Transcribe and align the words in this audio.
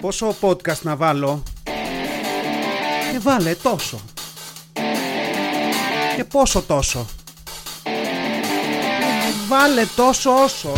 Πόσο 0.00 0.34
podcast 0.40 0.82
να 0.82 0.96
βάλω; 0.96 1.42
Και 3.12 3.18
βάλε 3.18 3.54
τόσο. 3.54 4.00
Και 6.16 6.24
πόσο 6.24 6.62
τόσο. 6.62 7.06
Βάλε 9.48 9.84
τόσο 9.96 10.42
όσο. 10.42 10.72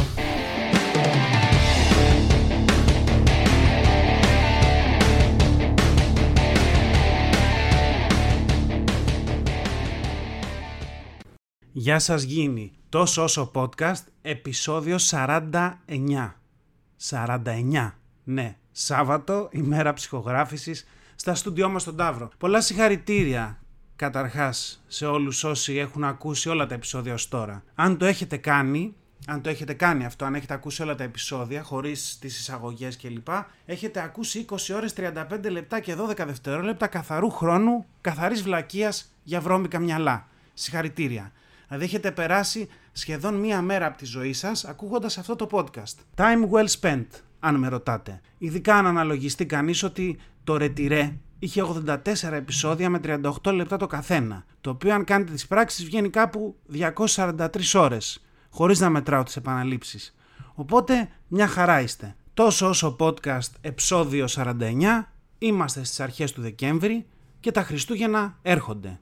Γεια 11.72 11.98
σας 11.98 12.22
γίνει. 12.22 12.72
Τόσο 12.88 13.22
όσο 13.22 13.50
podcast, 13.54 14.02
επεισόδιο 14.22 14.96
49. 14.98 15.70
49. 17.10 17.90
Ναι, 18.24 18.56
Σάββατο, 18.72 19.48
ημέρα 19.50 19.92
ψυχογράφησης, 19.92 20.86
στα 21.14 21.34
στούντιό 21.34 21.68
μας 21.68 21.82
στον 21.82 21.96
Ταύρο. 21.96 22.30
Πολλά 22.38 22.60
συγχαρητήρια 22.60 23.58
καταρχάς 23.96 24.82
σε 24.86 25.06
όλους 25.06 25.44
όσοι 25.44 25.76
έχουν 25.76 26.04
ακούσει 26.04 26.48
όλα 26.48 26.66
τα 26.66 26.74
επεισόδια 26.74 27.14
ως 27.14 27.28
τώρα. 27.28 27.62
Αν 27.74 27.96
το 27.96 28.04
έχετε 28.04 28.36
κάνει, 28.36 28.94
αν 29.26 29.42
το 29.42 29.48
έχετε 29.48 29.72
κάνει 29.72 30.04
αυτό, 30.04 30.24
αν 30.24 30.34
έχετε 30.34 30.54
ακούσει 30.54 30.82
όλα 30.82 30.94
τα 30.94 31.04
επεισόδια 31.04 31.62
χωρίς 31.62 32.18
τις 32.18 32.38
εισαγωγές 32.38 32.96
κλπ. 32.96 33.28
Έχετε 33.64 34.02
ακούσει 34.02 34.38
20 34.50 34.74
ώρες 34.74 34.92
35 34.92 35.50
λεπτά 35.50 35.80
και 35.80 35.94
12 35.94 36.26
δευτερόλεπτα 36.26 36.86
καθαρού 36.86 37.30
χρόνου, 37.30 37.86
καθαρής 38.00 38.42
βλακείας 38.42 39.12
για 39.22 39.40
βρώμικα 39.40 39.78
μυαλά. 39.78 40.28
Συγχαρητήρια. 40.54 41.32
Δηλαδή 41.66 41.84
έχετε 41.84 42.10
περάσει 42.10 42.68
σχεδόν 42.92 43.34
μία 43.34 43.62
μέρα 43.62 43.86
από 43.86 43.98
τη 43.98 44.04
ζωή 44.04 44.32
σας 44.32 44.64
ακούγοντας 44.64 45.18
αυτό 45.18 45.36
το 45.36 45.48
podcast. 45.50 45.94
Time 46.16 46.50
well 46.50 46.68
spent, 46.80 47.06
αν 47.44 47.54
με 47.54 47.68
ρωτάτε. 47.68 48.20
Ειδικά 48.38 48.74
αν 48.74 48.86
αναλογιστεί 48.86 49.46
κανείς 49.46 49.82
ότι 49.82 50.18
το 50.44 50.56
Retire 50.60 51.12
είχε 51.38 51.62
84 51.86 51.96
επεισόδια 52.32 52.90
με 52.90 53.00
38 53.42 53.52
λεπτά 53.52 53.76
το 53.76 53.86
καθένα, 53.86 54.44
το 54.60 54.70
οποίο 54.70 54.94
αν 54.94 55.04
κάνετε 55.04 55.32
τις 55.32 55.46
πράξεις 55.46 55.84
βγαίνει 55.84 56.10
κάπου 56.10 56.56
243 56.72 57.46
ώρες, 57.74 58.24
χωρίς 58.50 58.80
να 58.80 58.90
μετράω 58.90 59.22
τις 59.22 59.36
επαναλήψεις. 59.36 60.16
Οπότε 60.54 61.08
μια 61.28 61.46
χαρά 61.46 61.80
είστε. 61.80 62.16
Τόσο 62.34 62.68
όσο 62.68 62.96
podcast 62.98 63.50
επεισόδιο 63.60 64.26
49, 64.28 65.12
είμαστε 65.38 65.84
στις 65.84 66.00
αρχές 66.00 66.32
του 66.32 66.40
Δεκέμβρη 66.40 67.06
και 67.40 67.50
τα 67.50 67.62
Χριστούγεννα 67.62 68.38
έρχονται. 68.42 69.00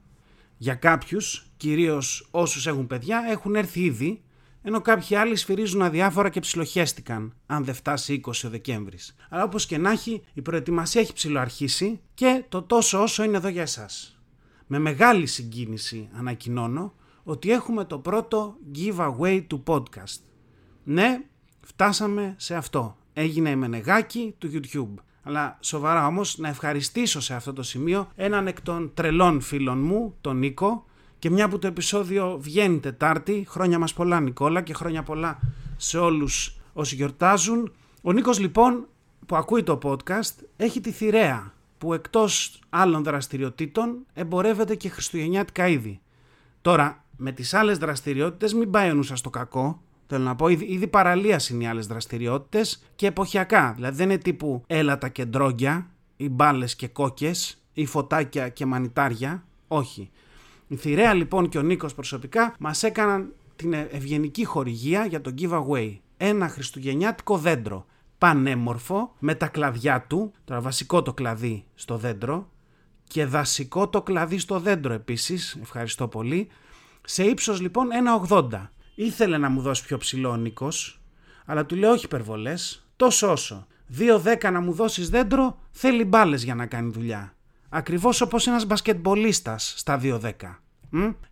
Για 0.57 0.75
κάποιους, 0.75 1.45
κυρίως 1.57 2.27
όσους 2.31 2.67
έχουν 2.67 2.87
παιδιά, 2.87 3.23
έχουν 3.29 3.55
έρθει 3.55 3.79
ήδη, 3.79 4.21
ενώ 4.61 4.81
κάποιοι 4.81 5.15
άλλοι 5.15 5.35
σφυρίζουν 5.35 5.81
αδιάφορα 5.81 6.29
και 6.29 6.39
ψιλοχέστηκαν, 6.39 7.33
αν 7.45 7.65
δεν 7.65 7.73
φτάσει 7.73 8.21
20 8.25 8.31
ο 8.45 8.49
Δεκέμβρης. 8.49 9.15
Αλλά 9.29 9.43
όπως 9.43 9.65
και 9.65 9.77
να 9.77 9.91
έχει, 9.91 10.23
η 10.33 10.41
προετοιμασία 10.41 11.01
έχει 11.01 11.13
ψιλοαρχίσει 11.13 11.99
και 12.13 12.43
το 12.49 12.61
τόσο 12.61 13.01
όσο 13.01 13.23
είναι 13.23 13.37
εδώ 13.37 13.47
για 13.47 13.61
εσάς. 13.61 14.19
Με 14.67 14.79
μεγάλη 14.79 15.25
συγκίνηση 15.25 16.09
ανακοινώνω 16.13 16.93
ότι 17.23 17.51
έχουμε 17.51 17.85
το 17.85 17.99
πρώτο 17.99 18.55
giveaway 18.75 19.43
του 19.47 19.63
podcast. 19.67 20.19
Ναι, 20.83 21.21
φτάσαμε 21.61 22.35
σε 22.37 22.55
αυτό. 22.55 22.97
Έγινε 23.13 23.49
η 23.49 23.55
μενεγάκι 23.55 24.35
του 24.37 24.49
YouTube. 24.53 25.03
Αλλά 25.23 25.57
σοβαρά 25.61 26.07
όμως 26.07 26.37
να 26.37 26.47
ευχαριστήσω 26.47 27.19
σε 27.19 27.33
αυτό 27.33 27.53
το 27.53 27.63
σημείο 27.63 28.09
έναν 28.15 28.47
εκ 28.47 28.61
των 28.61 28.91
τρελών 28.93 29.41
φίλων 29.41 29.81
μου, 29.81 30.15
τον 30.21 30.37
Νίκο, 30.37 30.85
και 31.21 31.29
μια 31.29 31.47
που 31.47 31.59
το 31.59 31.67
επεισόδιο 31.67 32.37
βγαίνει 32.39 32.79
Τετάρτη, 32.79 33.45
χρόνια 33.49 33.79
μας 33.79 33.93
πολλά 33.93 34.19
Νικόλα 34.19 34.61
και 34.61 34.73
χρόνια 34.73 35.03
πολλά 35.03 35.39
σε 35.77 35.97
όλους 35.97 36.59
όσοι 36.73 36.95
γιορτάζουν. 36.95 37.73
Ο 38.01 38.11
Νίκος 38.11 38.39
λοιπόν 38.39 38.87
που 39.25 39.35
ακούει 39.35 39.63
το 39.63 39.79
podcast 39.83 40.33
έχει 40.57 40.81
τη 40.81 40.91
θηρέα 40.91 41.53
που 41.77 41.93
εκτός 41.93 42.59
άλλων 42.69 43.03
δραστηριοτήτων 43.03 44.05
εμπορεύεται 44.13 44.75
και 44.75 44.89
χριστουγεννιάτικα 44.89 45.67
είδη. 45.67 46.01
Τώρα 46.61 47.05
με 47.17 47.31
τις 47.31 47.53
άλλες 47.53 47.77
δραστηριότητες 47.77 48.53
μην 48.53 48.71
πάει 48.71 48.89
ο 48.89 48.93
νους 48.93 49.11
στο 49.13 49.29
κακό, 49.29 49.81
Θέλω 50.07 50.23
να 50.23 50.35
πω, 50.35 50.47
ήδη, 50.47 50.65
ήδη 50.65 50.87
παραλίας 50.87 51.49
είναι 51.49 51.63
οι 51.63 51.67
άλλες 51.67 51.87
δραστηριότητες 51.87 52.83
και 52.95 53.07
εποχιακά. 53.07 53.73
Δηλαδή 53.75 53.95
δεν 53.95 54.09
είναι 54.09 54.17
τύπου 54.19 54.63
έλατα 54.67 55.09
και 55.09 55.25
ντρόγκια, 55.25 55.89
ή 56.17 56.29
μπάλες 56.29 56.75
και 56.75 56.87
κόκκες, 56.87 57.61
ή 57.73 57.85
φωτάκια 57.85 58.49
και 58.49 58.65
μανιτάρια. 58.65 59.45
Όχι. 59.67 60.11
Η 60.71 60.75
Θηρέα 60.75 61.13
λοιπόν 61.13 61.49
και 61.49 61.57
ο 61.57 61.61
Νίκος 61.61 61.93
προσωπικά 61.93 62.55
μας 62.59 62.83
έκαναν 62.83 63.33
την 63.55 63.73
ευγενική 63.73 64.45
χορηγία 64.45 65.05
για 65.05 65.21
το 65.21 65.33
giveaway. 65.37 65.97
Ένα 66.17 66.47
χριστουγεννιάτικο 66.47 67.37
δέντρο. 67.37 67.85
Πανέμορφο, 68.17 69.15
με 69.19 69.35
τα 69.35 69.47
κλαδιά 69.47 70.05
του, 70.09 70.33
τώρα 70.43 70.61
βασικό 70.61 71.01
το 71.01 71.13
κλαδί 71.13 71.65
στο 71.75 71.97
δέντρο 71.97 72.49
και 73.03 73.25
δασικό 73.25 73.89
το 73.89 74.01
κλαδί 74.01 74.37
στο 74.37 74.59
δέντρο 74.59 74.93
επίσης, 74.93 75.57
ευχαριστώ 75.61 76.07
πολύ, 76.07 76.47
σε 77.05 77.23
ύψος 77.23 77.61
λοιπόν 77.61 77.87
1,80 78.27 78.47
Ήθελε 78.95 79.37
να 79.37 79.49
μου 79.49 79.61
δώσει 79.61 79.85
πιο 79.85 79.97
ψηλό 79.97 80.29
ο 80.29 80.35
Νίκος, 80.35 81.01
αλλά 81.45 81.65
του 81.65 81.75
λέω 81.75 81.91
όχι 81.91 82.05
υπερβολές, 82.05 82.87
τόσο 82.95 83.31
όσο. 83.31 83.67
2-10 83.99 84.51
να 84.51 84.61
μου 84.61 84.73
δώσεις 84.73 85.09
δέντρο, 85.09 85.59
θέλει 85.71 86.03
μπάλες 86.03 86.43
για 86.43 86.55
να 86.55 86.65
κάνει 86.65 86.91
δουλειά. 86.91 87.35
Ακριβώς 87.73 88.21
όπως 88.21 88.47
ένας 88.47 88.65
μπασκετμπολίστας 88.65 89.73
στα 89.77 89.99
2-10. 90.03 90.31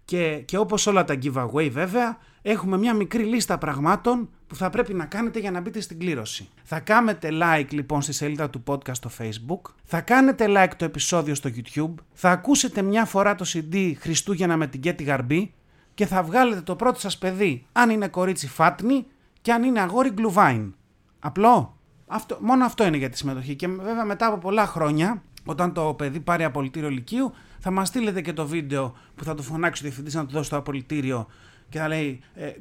Και, 0.06 0.42
και 0.46 0.58
όπως 0.58 0.88
όλα 0.88 1.04
τα 1.04 1.18
giveaway 1.24 1.70
βέβαια, 1.72 2.18
έχουμε 2.42 2.78
μια 2.78 2.94
μικρή 2.94 3.24
λίστα 3.24 3.58
πραγμάτων 3.58 4.30
που 4.48 4.56
θα 4.56 4.70
πρέπει 4.70 4.94
να 4.94 5.06
κάνετε 5.06 5.40
για 5.40 5.52
να 5.52 5.62
μπείτε 5.62 5.80
στην 5.80 6.00
κλήρωση. 6.00 6.50
Θα 6.64 6.80
κάνετε 6.80 7.30
like 7.42 7.68
λοιπόν 7.70 8.02
στη 8.02 8.14
σελίδα 8.14 8.50
του 8.50 8.64
podcast 8.68 8.96
στο 8.96 9.10
facebook, 9.20 9.72
θα 9.84 10.02
κάνετε 10.02 10.46
like 10.48 10.72
το 10.78 10.86
επεισόδιο 10.86 11.36
στο 11.36 11.50
YouTube, 11.56 11.94
θα 12.14 12.32
ακούσετε 12.32 12.82
μια 12.82 13.06
φορά 13.06 13.36
το 13.36 13.46
CD 13.54 13.94
Χριστούγεννα 14.00 14.58
με 14.58 14.68
την 14.68 14.82
Κέτη 14.82 15.04
Γαρμπή 15.04 15.54
και 15.94 16.06
θα 16.06 16.24
βγάλετε 16.24 16.62
το 16.62 16.76
πρώτο 16.76 17.00
σας 17.00 17.18
παιδί 17.18 17.66
αν 17.72 17.90
είναι 17.90 18.08
κορίτσι 18.08 18.48
φάτνη 18.48 19.06
και 19.42 19.52
αν 19.52 19.64
είναι 19.64 19.80
αγόρι 19.80 20.10
γκλουβάιν. 20.10 20.74
Απλό. 21.20 21.78
Αυτό, 22.08 22.38
μόνο 22.42 22.66
αυτό 22.66 22.86
είναι 22.86 22.98
για 22.98 23.10
τη 23.10 23.18
συμμετοχή 23.18 23.56
και 23.56 23.68
βέβαια 23.68 24.06
μετά 24.06 24.28
από 24.28 24.38
πολλά 24.38 24.66
χρόνια 24.66 25.24
όταν 25.50 25.74
το 25.74 25.94
παιδί 25.94 26.20
πάρει 26.20 26.44
απολυτήριο 26.44 26.90
λυκείου 26.90 27.32
θα 27.60 27.72
μας 27.72 27.88
στείλετε 27.88 28.22
και 28.22 28.34
το 28.34 28.48
βίντεο 28.48 28.96
που 29.16 29.24
θα 29.24 29.36
του 29.36 29.44
φωνάξει 29.44 29.82
ο 29.82 29.86
διευθυντής 29.86 30.14
να 30.14 30.26
του 30.26 30.34
δώσει 30.34 30.50
το 30.50 30.56
απολυτήριο 30.56 31.28
και 31.70 31.80
θα 31.80 31.88
λέει 31.88 32.20
ε, 32.34 32.52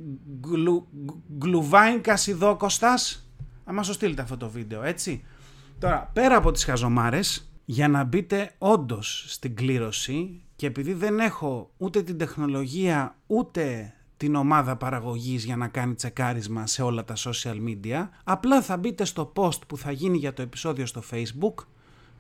γλου, 0.45 0.89
γκλουβάιν 1.39 2.01
Κωστάς 2.57 3.29
θα 3.65 3.73
μας 3.73 3.87
το 3.87 3.93
στείλετε 3.93 4.23
αυτό 4.23 4.37
το 4.37 4.49
βίντεο 4.49 4.83
έτσι. 4.83 5.25
Τώρα 5.79 6.11
πέρα 6.13 6.37
από 6.37 6.51
τις 6.51 6.65
χαζομάρες 6.65 7.53
για 7.65 7.89
να 7.89 8.05
μπείτε 8.05 8.55
όντως 8.59 9.25
στην 9.29 9.55
κλήρωση 9.55 10.43
και 10.57 10.67
επειδή 10.67 10.93
δεν 10.93 11.19
έχω 11.19 11.71
ούτε 11.77 12.03
την 12.03 12.19
τεχνολογία 12.19 13.17
ούτε 13.27 13.93
την 14.17 14.35
ομάδα 14.35 14.77
παραγωγής 14.77 15.45
για 15.45 15.57
να 15.57 15.69
κάνει 15.69 15.95
τσεκάρισμα 15.95 16.67
σε 16.67 16.83
όλα 16.83 17.05
τα 17.05 17.15
social 17.17 17.57
media, 17.69 18.09
απλά 18.25 18.63
θα 18.63 18.77
μπείτε 18.77 19.05
στο 19.05 19.33
post 19.37 19.67
που 19.67 19.77
θα 19.77 19.91
γίνει 19.91 20.17
για 20.19 20.33
το 20.33 20.43
επεισόδιο 20.43 20.87
στο 20.87 21.03
facebook, 21.11 21.55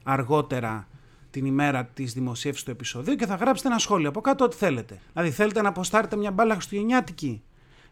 αργότερα 0.08 0.88
την 1.30 1.44
ημέρα 1.46 1.84
της 1.84 2.12
δημοσίευσης 2.12 2.64
του 2.64 2.70
επεισοδίου 2.70 3.14
και 3.14 3.26
θα 3.26 3.34
γράψετε 3.34 3.68
ένα 3.68 3.78
σχόλιο 3.78 4.08
από 4.08 4.20
κάτω 4.20 4.44
ό,τι 4.44 4.56
θέλετε. 4.56 4.98
Δηλαδή 5.12 5.30
θέλετε 5.30 5.62
να 5.62 5.68
αποστάρετε 5.68 6.16
μια 6.16 6.30
μπάλα 6.30 6.54
χριστουγεννιάτικη, 6.54 7.42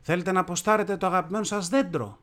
θέλετε 0.00 0.32
να 0.32 0.40
αποστάρετε 0.40 0.96
το 0.96 1.06
αγαπημένο 1.06 1.44
σας 1.44 1.68
δέντρο, 1.68 2.18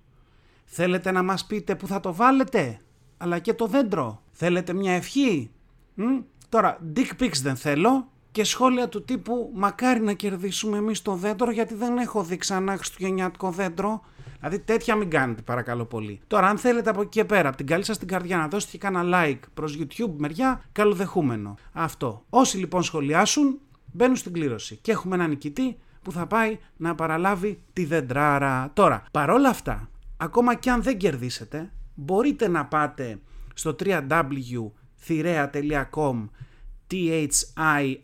θέλετε 0.65 1.11
να 1.11 1.23
μας 1.23 1.45
πείτε 1.45 1.75
που 1.75 1.87
θα 1.87 1.99
το 1.99 2.13
βάλετε, 2.13 2.79
αλλά 3.17 3.39
και 3.39 3.53
το 3.53 3.67
δέντρο, 3.67 4.21
θέλετε 4.31 4.73
μια 4.73 4.93
ευχή; 4.93 5.51
Μ; 5.93 6.03
Τώρα, 6.49 6.79
dick 6.95 7.21
pics 7.21 7.37
δεν 7.41 7.55
θέλω, 7.55 8.11
και 8.33 8.43
σχόλια 8.43 8.89
του 8.89 9.03
τύπου 9.03 9.51
μακάρι 9.53 10.01
να 10.01 10.13
κερδίσουμε 10.13 10.77
εμείς 10.77 11.01
το 11.01 11.15
δέντρο 11.15 11.51
γιατί 11.51 11.73
δεν 11.73 11.97
έχω 11.97 12.23
δει 12.23 12.37
ξανά 12.37 12.77
χριστουγεννιάτικο 12.77 13.51
δέντρο. 13.51 14.03
Δηλαδή 14.37 14.59
τέτοια 14.59 14.95
μην 14.95 15.09
κάνετε 15.09 15.41
παρακαλώ 15.41 15.85
πολύ. 15.85 16.19
Τώρα 16.27 16.47
αν 16.47 16.57
θέλετε 16.57 16.89
από 16.89 17.01
εκεί 17.01 17.09
και 17.09 17.25
πέρα, 17.25 17.47
από 17.47 17.57
την 17.57 17.65
καλή 17.65 17.83
σας 17.83 17.97
την 17.97 18.07
καρδιά 18.07 18.37
να 18.37 18.47
δώσετε 18.47 18.71
και 18.71 18.77
κάνα 18.77 19.03
like 19.05 19.39
προς 19.53 19.77
YouTube 19.79 20.13
μεριά, 20.17 20.63
καλοδεχούμενο. 20.71 21.55
Αυτό. 21.71 22.23
Όσοι 22.29 22.57
λοιπόν 22.57 22.83
σχολιάσουν 22.83 23.59
μπαίνουν 23.91 24.15
στην 24.15 24.33
κλήρωση 24.33 24.79
και 24.81 24.91
έχουμε 24.91 25.15
ένα 25.15 25.27
νικητή 25.27 25.77
που 26.01 26.11
θα 26.11 26.27
πάει 26.27 26.57
να 26.77 26.95
παραλάβει 26.95 27.63
τη 27.73 27.85
δεντράρα. 27.85 28.71
Τώρα, 28.73 29.03
παρόλα 29.11 29.49
αυτά, 29.49 29.89
ακόμα 30.17 30.55
και 30.55 30.69
αν 30.69 30.83
δεν 30.83 30.97
κερδίσετε, 30.97 31.71
μπορείτε 31.95 32.47
να 32.47 32.65
πάτε 32.65 33.19
στο 33.53 33.75
www.thirea.com 33.85 36.27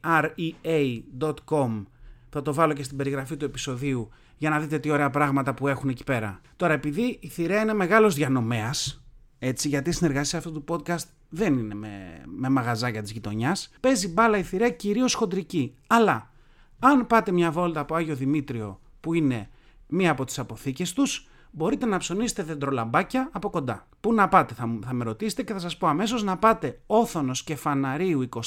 thirea.com 0.04 1.86
θα 2.30 2.42
το 2.42 2.54
βάλω 2.54 2.74
και 2.74 2.84
στην 2.84 2.98
περιγραφή 2.98 3.38
του 3.38 3.46
επεισοδίου 3.46 4.10
για 4.38 4.50
να 4.50 4.60
δείτε 4.60 4.80
τι 4.80 4.90
ωραία 4.90 5.10
πράγματα 5.10 5.54
που 5.54 5.68
έχουν 5.68 5.90
εκεί 5.90 6.04
πέρα. 6.04 6.42
Τώρα 6.56 6.74
επειδή 6.74 7.18
η 7.22 7.28
Θηρέα 7.28 7.62
είναι 7.62 7.74
μεγάλος 7.74 8.16
διανομέας, 8.16 9.04
έτσι 9.40 9.68
γιατί 9.68 9.90
η 9.90 9.94
συνεργασία 9.94 10.40
αυτού 10.40 10.52
του 10.52 10.64
podcast 10.68 11.04
δεν 11.30 11.58
είναι 11.58 11.74
με, 11.74 12.22
με 12.26 12.50
μαγαζάκια 12.50 13.02
της 13.02 13.12
γειτονιάς, 13.12 13.72
παίζει 13.80 14.08
μπάλα 14.08 14.38
η 14.38 14.44
Θηρέα 14.44 14.70
κυρίως 14.70 15.14
χοντρική. 15.14 15.76
Αλλά 15.88 16.32
αν 16.80 17.08
πάτε 17.08 17.32
μια 17.32 17.52
βόλτα 17.52 17.80
από 17.80 17.96
Άγιο 17.96 18.16
Δημήτριο 18.16 18.80
που 19.00 19.14
είναι 19.14 19.50
μία 19.88 20.12
από 20.12 20.26
τις 20.26 20.40
αποθήκες 20.40 20.94
τους, 20.94 21.28
μπορείτε 21.52 21.86
να 21.86 21.98
ψωνίσετε 21.98 22.44
δεντρολαμπάκια 22.44 23.30
από 23.32 23.50
κοντά. 23.50 23.88
Πού 24.00 24.14
να 24.14 24.28
πάτε, 24.28 24.54
θα, 24.54 24.80
θα 24.86 24.94
με 24.94 25.04
ρωτήσετε 25.04 25.44
και 25.44 25.54
θα 25.54 25.60
σας 25.60 25.78
πω 25.78 25.88
αμέσως 25.88 26.24
να 26.24 26.38
πάτε 26.38 26.80
Όθωνος 26.86 27.44
και 27.44 27.56
Φαναρίου 27.56 28.30
24 28.30 28.40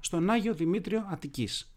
στον 0.00 0.30
Άγιο 0.30 0.54
Δημήτριο 0.54 1.06
Αττικής. 1.10 1.70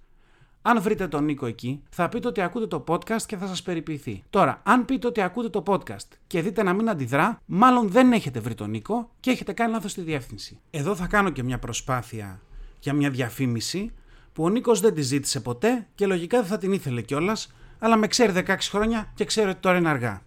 Αν 0.65 0.81
βρείτε 0.81 1.07
τον 1.07 1.23
Νίκο 1.23 1.45
εκεί, 1.45 1.83
θα 1.89 2.09
πείτε 2.09 2.27
ότι 2.27 2.41
ακούτε 2.41 2.67
το 2.67 2.83
podcast 2.87 3.21
και 3.25 3.37
θα 3.37 3.47
σας 3.47 3.61
περιποιηθεί. 3.61 4.23
Τώρα, 4.29 4.61
αν 4.63 4.85
πείτε 4.85 5.07
ότι 5.07 5.21
ακούτε 5.21 5.49
το 5.49 5.63
podcast 5.65 6.07
και 6.27 6.41
δείτε 6.41 6.63
να 6.63 6.73
μην 6.73 6.89
αντιδρά, 6.89 7.41
μάλλον 7.45 7.89
δεν 7.89 8.11
έχετε 8.11 8.39
βρει 8.39 8.55
τον 8.55 8.69
Νίκο 8.69 9.09
και 9.19 9.31
έχετε 9.31 9.53
κάνει 9.53 9.71
λάθος 9.71 9.91
στη 9.91 10.01
διεύθυνση. 10.01 10.59
Εδώ 10.69 10.95
θα 10.95 11.07
κάνω 11.07 11.29
και 11.29 11.43
μια 11.43 11.59
προσπάθεια 11.59 12.41
για 12.79 12.93
μια 12.93 13.09
διαφήμιση 13.09 13.91
που 14.33 14.43
ο 14.43 14.49
Νίκος 14.49 14.79
δεν 14.79 14.93
τη 14.93 15.01
ζήτησε 15.01 15.39
ποτέ 15.39 15.87
και 15.95 16.05
λογικά 16.05 16.39
δεν 16.39 16.47
θα 16.47 16.57
την 16.57 16.71
ήθελε 16.71 17.01
κιόλας, 17.01 17.53
αλλά 17.79 17.95
με 17.95 18.07
ξέρει 18.07 18.43
16 18.47 18.55
χρόνια 18.59 19.11
και 19.15 19.25
ξέρει 19.25 19.49
ότι 19.49 19.59
τώρα 19.59 19.77
είναι 19.77 19.89
αργά. 19.89 20.21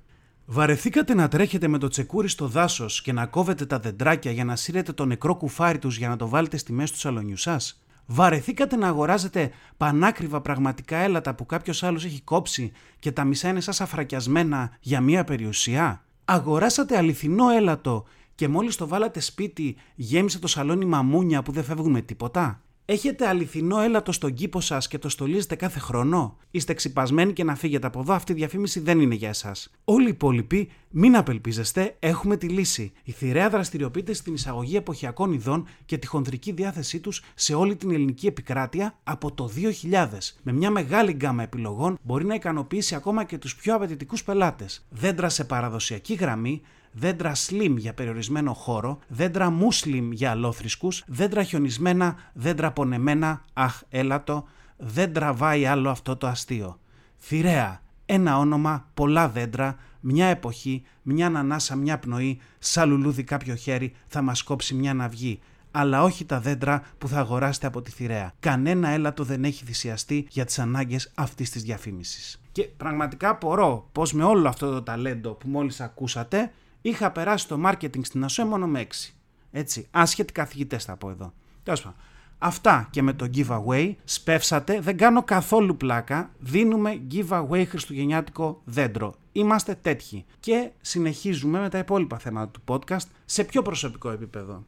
Βαρεθήκατε 0.49 1.15
να 1.15 1.29
τρέχετε 1.29 1.69
με 1.69 1.79
το 1.79 1.89
τσεκούρι 1.89 2.29
στο 2.29 2.49
δάσος 2.49 3.03
και 3.03 3.13
να 3.13 3.27
κόβετε 3.27 3.67
τα 3.67 3.79
δεντράκια 3.79 4.31
για 4.31 4.45
να 4.45 4.57
σύρετε 4.57 4.93
το 4.93 5.05
νεκρό 5.05 5.35
κουφάρι 5.37 5.79
τους 5.79 5.97
για 5.97 6.09
να 6.09 6.17
το 6.17 6.29
βάλετε 6.29 6.57
στη 6.57 6.73
μέση 6.73 6.93
του 6.93 6.99
σαλονιού 6.99 7.37
σας; 7.37 7.83
Βαρεθήκατε 8.07 8.77
να 8.77 8.89
αγοράζετε 8.89 9.51
πανάκριβα 9.77 10.41
πραγματικά 10.41 10.97
έλατα 10.97 11.35
που 11.35 11.47
κάποιος 11.47 11.83
άλλος 11.83 12.05
έχει 12.05 12.21
κόψει 12.21 12.73
και 12.99 13.13
τα 13.13 13.25
μισά 13.25 13.49
είναι 13.49 13.61
σαν 13.61 13.75
αφρακιασμένα 13.81 14.77
για 14.81 15.01
μία 15.01 15.25
περιουσία; 15.25 16.05
Αγοράσατε 16.25 16.97
αληθινό 16.97 17.51
έλατο 17.51 18.05
και 18.35 18.49
μόλις 18.49 18.77
το 18.77 18.89
βάλατε 18.89 19.21
σπίτι 19.21 19.77
γέμισε 19.95 20.39
το 20.39 20.47
σαλόνι 20.47 20.85
μαμούνια 20.85 21.43
που 21.43 21.53
δεν 21.53 21.65
φεύγουν 21.65 21.91
με 21.93 22.01
τίποτα; 22.01 22.63
Έχετε 22.89 23.29
αληθινό 23.29 23.81
έλατο 23.81 24.13
στον 24.13 24.35
κήπο 24.35 24.61
σας 24.61 24.89
και 24.89 24.99
το 24.99 25.09
στολίζετε 25.09 25.55
κάθε 25.55 25.79
χρόνο; 25.79 26.37
Είστε 26.51 26.75
ξυπασμένοι 26.75 27.33
και 27.33 27.45
να 27.45 27.55
φύγετε 27.55 27.87
από 27.87 28.01
εδώ. 28.01 28.13
Αυτή 28.13 28.33
η 28.33 28.35
διαφήμιση 28.35 28.81
δεν 28.81 29.01
είναι 29.01 29.15
για 29.15 29.29
εσάς. 29.29 29.71
Όλοι 29.85 30.07
οι 30.07 30.09
υπόλοιποι, 30.09 30.71
μην 30.91 31.17
απελπίζεστε, 31.17 31.97
έχουμε 31.99 32.37
τη 32.37 32.49
λύση. 32.49 32.93
Η 33.05 33.13
Θηρέα 33.13 33.49
δραστηριοποιείται 33.49 34.13
στην 34.13 34.35
εισαγωγή 34.35 34.77
εποχιακών 34.77 35.33
ειδών 35.33 35.67
και 35.85 35.99
τη 35.99 36.07
χονδρική 36.07 36.53
διάθεσή 36.53 37.01
τους 37.01 37.23
σε 37.35 37.55
όλη 37.55 37.77
την 37.77 37.91
ελληνική 37.91 38.27
επικράτεια 38.27 38.99
από 39.05 39.33
το 39.33 39.51
2000. 39.57 40.35
Με 40.43 40.53
μια 40.53 40.71
μεγάλη 40.71 41.13
γκάμα 41.13 41.43
επιλογών 41.43 41.99
μπορεί 42.03 42.25
να 42.25 42.35
ικανοποιήσει 42.35 42.95
ακόμα 42.95 43.25
και 43.25 43.39
τους 43.39 43.57
πιο 43.57 43.75
απαιτητικούς 43.75 44.25
πελάτες. 44.25 44.87
Δέντρα 44.91 45.29
σε 45.29 45.45
παραδοσιακή 45.45 46.15
γραμμή, 46.15 46.63
δέντρα 46.99 47.33
slim 47.35 47.75
για 47.77 47.95
περιορισμένο 47.95 48.53
χώρο, 48.53 48.99
δέντρα 49.09 49.55
muslim 49.59 50.09
για 50.13 50.31
αλόθρησκους, 50.31 51.05
δέντρα 51.07 51.43
χιονισμένα, 51.43 52.17
δέντρα 52.33 52.73
πονεμένα, 52.73 53.43
αχ 53.53 53.83
έλατο, 53.89 54.45
δεν 54.77 55.13
τραβάει 55.13 55.67
άλλο 55.67 55.91
αυτό 55.91 56.17
το 56.17 56.27
αστείο. 56.27 56.79
Θηρέα, 57.17 57.81
ένα 58.07 58.39
όνομα, 58.39 58.89
πολλά 58.95 59.29
δέντρα, 59.29 59.77
μια 60.01 60.27
εποχή, 60.27 60.83
μια 61.03 61.27
ανανάσα, 61.27 61.77
μια 61.77 61.99
πνοή, 61.99 62.41
σαν 62.59 62.89
λουλούδι 62.89 63.25
κάποιο 63.25 63.55
χέρι 63.55 63.93
θα 64.07 64.23
μας 64.23 64.43
κόψει 64.43 64.75
μια 64.75 64.95
ναυγή 64.95 65.41
αλλά 65.79 66.03
όχι 66.03 66.25
τα 66.25 66.41
δέντρα 66.41 66.83
που 66.99 67.09
θα 67.09 67.19
αγοράσετε 67.19 67.67
από 67.67 67.83
τη 67.83 67.91
θηρέα. 67.91 68.33
Κανένα 68.41 68.89
έλατο 68.89 69.25
δεν 69.25 69.45
έχει 69.45 69.65
θυσιαστεί 69.65 70.27
για 70.31 70.45
τις 70.45 70.59
ανάγκες 70.59 71.13
αυτής 71.15 71.51
της 71.51 71.63
διαφήμισης. 71.63 72.41
Και 72.53 72.63
πραγματικά 72.63 73.29
απορώ 73.29 73.89
πως 73.93 74.13
με 74.13 74.25
όλο 74.25 74.49
αυτό 74.49 74.71
το 74.71 74.83
ταλέντο 74.83 75.33
που 75.33 75.49
μόλις 75.49 75.81
ακούσατε 75.81 76.51
είχα 76.89 77.11
περάσει 77.11 77.49
το 77.49 77.61
marketing 77.67 78.05
στην 78.05 78.25
ΑΣΟΕ 78.25 78.45
μόνο 78.45 78.67
με 78.67 78.87
6. 78.91 79.15
Έτσι, 79.51 79.87
άσχετοι 79.91 80.33
καθηγητές 80.33 80.85
θα 80.85 80.97
πω 80.97 81.11
εδώ. 81.11 81.33
Τέλος 81.63 81.83
πάντων. 81.83 81.99
Αυτά 82.39 82.89
και 82.91 83.03
με 83.03 83.13
το 83.13 83.31
giveaway 83.35 83.95
σπεύσατε, 84.05 84.81
δεν 84.81 84.97
κάνω 84.97 85.23
καθόλου 85.23 85.77
πλάκα, 85.77 86.31
δίνουμε 86.39 87.01
giveaway 87.11 87.65
χριστουγεννιάτικο 87.69 88.61
δέντρο. 88.65 89.15
Είμαστε 89.33 89.75
τέτοιοι. 89.75 90.25
Και 90.41 90.71
συνεχίζουμε 90.81 91.61
με 91.61 91.69
τα 91.69 91.79
υπόλοιπα 91.79 92.19
θέματα 92.19 92.51
του 92.51 92.61
podcast 92.67 93.07
σε 93.25 93.45
πιο 93.45 93.63
προσωπικό 93.63 94.11
επίπεδο. 94.11 94.65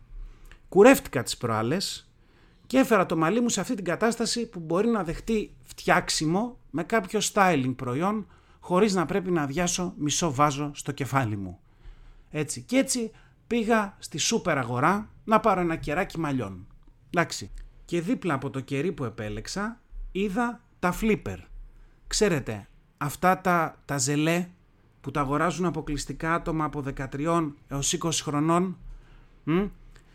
Κουρεύτηκα 0.69 1.23
τις 1.23 1.37
προάλλες 1.37 2.13
και 2.67 2.79
έφερα 2.79 3.07
το 3.07 3.17
μαλλί 3.17 3.41
μου 3.41 3.49
σε 3.49 3.61
αυτή 3.61 3.75
την 3.75 3.85
κατάσταση 3.85 4.49
που 4.49 4.61
μπορεί 4.61 4.89
να 4.89 5.05
δεχτεί 5.05 5.55
φτιάξιμο 5.63 6.59
με 6.71 6.83
κάποιο 6.83 7.21
styling 7.33 7.73
προϊόν 7.77 8.27
χωρίς 8.61 8.95
να 8.95 9.07
πρέπει 9.07 9.31
να 9.31 9.43
αδειάσω 9.43 9.95
μισό 9.97 10.35
βάζο 10.35 10.71
στο 10.75 10.93
κεφάλι 10.93 11.37
μου. 11.37 11.59
Έτσι 12.31 12.63
και 12.63 12.77
έτσι 12.77 13.11
πήγα 13.47 13.97
στη 13.99 14.19
σούπερ 14.19 14.59
αγορά 14.59 15.11
να 15.25 15.41
πάρω 15.41 15.61
ένα 15.61 15.77
κεράκι 15.77 16.19
μαλλιών. 16.19 16.67
Εντάξει. 17.11 17.51
Και 17.85 18.01
δίπλα 18.01 18.35
από 18.35 18.51
το 18.51 18.61
κερί 18.61 18.93
που 18.93 19.05
επέλεξα 19.05 19.81
είδα 20.13 20.61
τα 20.79 20.95
flipper. 21.01 21.39
Ξέρετε, 22.07 22.69
αυτά 22.99 23.41
τα, 23.41 23.83
τα 23.85 23.99
ζελέ 23.99 24.49
που 25.01 25.11
τα 25.11 25.21
αγοράζουν 25.21 25.65
αποκλειστικά 25.65 26.35
άτομα 26.35 26.65
από 26.65 26.83
13 27.13 27.53
έως 27.69 27.97
20 28.03 28.11
χρονών. 28.13 28.79
Μ; 29.45 29.67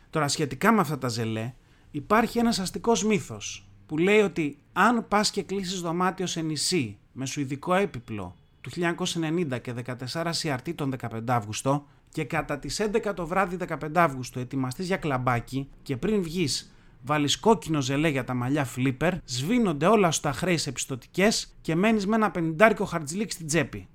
Τώρα 0.10 0.28
σχετικά 0.28 0.72
με 0.72 0.80
αυτά 0.80 0.98
τα 0.98 1.08
ζελέ 1.08 1.54
υπάρχει 1.92 2.40
ένας 2.40 2.60
αστικός 2.60 3.04
μύθος 3.04 3.68
που 3.86 3.98
λέει 3.98 4.20
ότι 4.20 4.58
αν 4.74 5.08
πας 5.08 5.32
και 5.32 5.44
κλείσεις 5.44 5.82
δωμάτιο 5.82 6.26
σε 6.26 6.42
νησί 6.42 6.98
με 7.12 7.26
σουηδικό 7.26 7.74
έπιπλο 7.74 8.36
του 8.62 8.70
1990 8.70 9.62
και 9.62 9.74
14 9.86 10.32
CRT 10.42 10.74
τον 10.76 10.96
15 11.00 11.22
Αύγουστο 11.28 11.88
και 12.14 12.24
κατά 12.24 12.60
τις 12.60 12.82
11 12.82 13.14
το 13.16 13.28
βράδυ 13.28 13.58
15 13.68 13.76
Αύγουστο 13.96 14.40
ετοιμαστείς 14.40 14.88
για 14.88 14.98
κλαμπάκι 14.98 15.70
και 15.82 15.98
πριν 15.98 16.24
βγεις 16.24 16.74
βάλεις 17.02 17.40
κόκκινο 17.40 17.82
ζελέ 17.82 18.08
για 18.08 18.24
τα 18.24 18.34
μαλλιά 18.34 18.68
flipper, 18.76 19.12
σβήνονται 19.26 19.86
όλα 19.86 20.12
σου 20.12 20.22
τα 20.22 20.32
χρέης 20.32 20.62
σε 20.62 20.72
πιστοτικέ 20.72 21.28
και 21.62 21.76
μένεις 21.76 22.08
με 22.08 22.16
ένα 22.16 22.32
πενιντάρικο 22.32 22.86
χαρτζιλίκ 22.86 23.32
στην 23.32 23.48
τσέπη. 23.48 23.88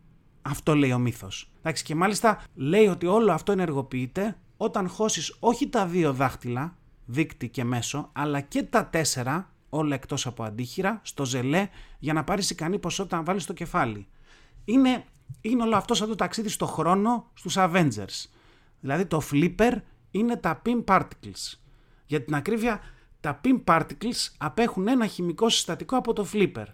Αυτό 0.43 0.75
λέει 0.75 0.93
ο 0.93 0.99
μύθος. 0.99 1.51
Εντάξει, 1.59 1.85
και 1.85 1.95
μάλιστα 1.95 2.43
λέει 2.55 2.87
ότι 2.87 3.07
όλο 3.07 3.33
αυτό 3.33 3.53
ενεργοποιείται 3.53 4.37
όταν 4.57 4.89
χώσεις 4.89 5.37
όχι 5.41 5.69
τα 5.69 5.87
δύο 5.87 6.13
δάχτυλα, 6.13 6.77
δίκτυ 7.05 7.49
και 7.49 7.65
μέσο, 7.65 8.11
αλλά 8.13 8.41
και 8.41 8.63
τα 8.63 8.87
τέσσερα, 8.87 9.53
όλα 9.69 9.95
εκτός 9.95 10.27
από 10.27 10.43
αντίχειρα, 10.43 11.01
στο 11.03 11.25
ζελέ 11.25 11.69
για 11.99 12.13
να 12.13 12.25
πάρεις 12.25 12.51
ικανή 12.51 12.79
ποσότητα 12.79 13.17
να 13.17 13.23
βάλεις 13.23 13.43
στο 13.43 13.53
κεφάλι. 13.53 14.07
Είναι 14.69 15.05
είναι 15.41 15.63
όλο 15.63 15.77
αυτό 15.77 15.95
σαν 15.95 16.09
το 16.09 16.15
ταξίδι 16.15 16.49
στο 16.49 16.67
χρόνο 16.67 17.31
στους 17.35 17.55
Avengers. 17.59 18.27
Δηλαδή 18.81 19.07
το 19.07 19.23
flipper 19.31 19.73
είναι 20.11 20.37
τα 20.37 20.63
pin 20.67 20.85
particles. 20.85 21.59
Για 22.07 22.23
την 22.25 22.35
ακρίβεια, 22.35 22.81
τα 23.21 23.41
pin 23.45 23.65
particles 23.65 24.29
απέχουν 24.39 24.89
ένα 24.89 25.07
χημικό 25.07 25.49
συστατικό 25.49 25.97
από 25.97 26.13
το 26.13 26.27
flipper. 26.33 26.65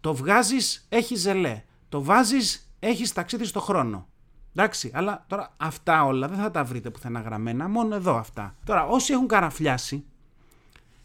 Το 0.00 0.14
βγάζεις, 0.14 0.86
έχει 0.88 1.14
ζελέ. 1.14 1.62
Το 1.88 2.02
βάζεις, 2.02 2.72
έχεις 2.78 3.12
ταξίδι 3.12 3.44
στο 3.44 3.60
χρόνο. 3.60 4.08
Εντάξει, 4.54 4.90
αλλά 4.94 5.24
τώρα 5.28 5.54
αυτά 5.56 6.04
όλα 6.04 6.28
δεν 6.28 6.38
θα 6.38 6.50
τα 6.50 6.64
βρείτε 6.64 6.90
πουθενά 6.90 7.20
γραμμένα, 7.20 7.68
μόνο 7.68 7.94
εδώ 7.94 8.16
αυτά. 8.16 8.56
Τώρα, 8.64 8.86
όσοι 8.86 9.12
έχουν 9.12 9.26
καραφλιάσει 9.26 10.04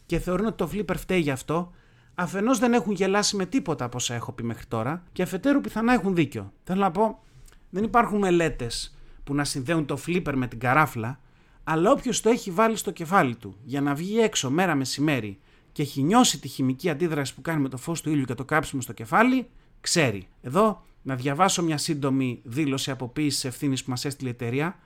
και 0.05 0.19
θεωρούν 0.19 0.45
ότι 0.45 0.57
το 0.57 0.69
flipper 0.73 0.95
φταίει 0.97 1.19
γι' 1.19 1.31
αυτό, 1.31 1.71
αφενός 2.15 2.59
δεν 2.59 2.73
έχουν 2.73 2.93
γελάσει 2.93 3.35
με 3.35 3.45
τίποτα 3.45 3.85
από 3.85 3.97
όσα 3.97 4.13
έχω 4.13 4.31
πει 4.31 4.43
μέχρι 4.43 4.65
τώρα 4.65 5.03
και 5.11 5.21
αφετέρου 5.21 5.61
πιθανά 5.61 5.93
έχουν 5.93 6.15
δίκιο. 6.15 6.53
Θέλω 6.63 6.79
να 6.81 6.91
πω, 6.91 7.23
δεν 7.69 7.83
υπάρχουν 7.83 8.17
μελέτες 8.17 8.97
που 9.23 9.33
να 9.33 9.43
συνδέουν 9.43 9.85
το 9.85 9.97
flipper 10.07 10.33
με 10.35 10.47
την 10.47 10.59
καράφλα, 10.59 11.19
αλλά 11.63 11.91
όποιος 11.91 12.21
το 12.21 12.29
έχει 12.29 12.51
βάλει 12.51 12.75
στο 12.75 12.91
κεφάλι 12.91 13.35
του 13.35 13.55
για 13.63 13.81
να 13.81 13.93
βγει 13.93 14.19
έξω 14.19 14.49
μέρα 14.49 14.75
μεσημέρι 14.75 15.39
και 15.71 15.81
έχει 15.81 16.01
νιώσει 16.01 16.39
τη 16.39 16.47
χημική 16.47 16.89
αντίδραση 16.89 17.35
που 17.35 17.41
κάνει 17.41 17.61
με 17.61 17.69
το 17.69 17.77
φως 17.77 18.01
του 18.01 18.09
ήλιου 18.09 18.25
και 18.25 18.33
το 18.33 18.45
κάψιμο 18.45 18.81
στο 18.81 18.93
κεφάλι, 18.93 19.47
ξέρει. 19.81 20.27
Εδώ 20.41 20.83
να 21.01 21.15
διαβάσω 21.15 21.63
μια 21.63 21.77
σύντομη 21.77 22.41
δήλωση 22.43 22.91
αποποίηση 22.91 23.47
ευθύνης 23.47 23.83
που 23.83 23.89
μας 23.89 24.05
έστειλε 24.05 24.29
η 24.29 24.31
εταιρεία. 24.31 24.79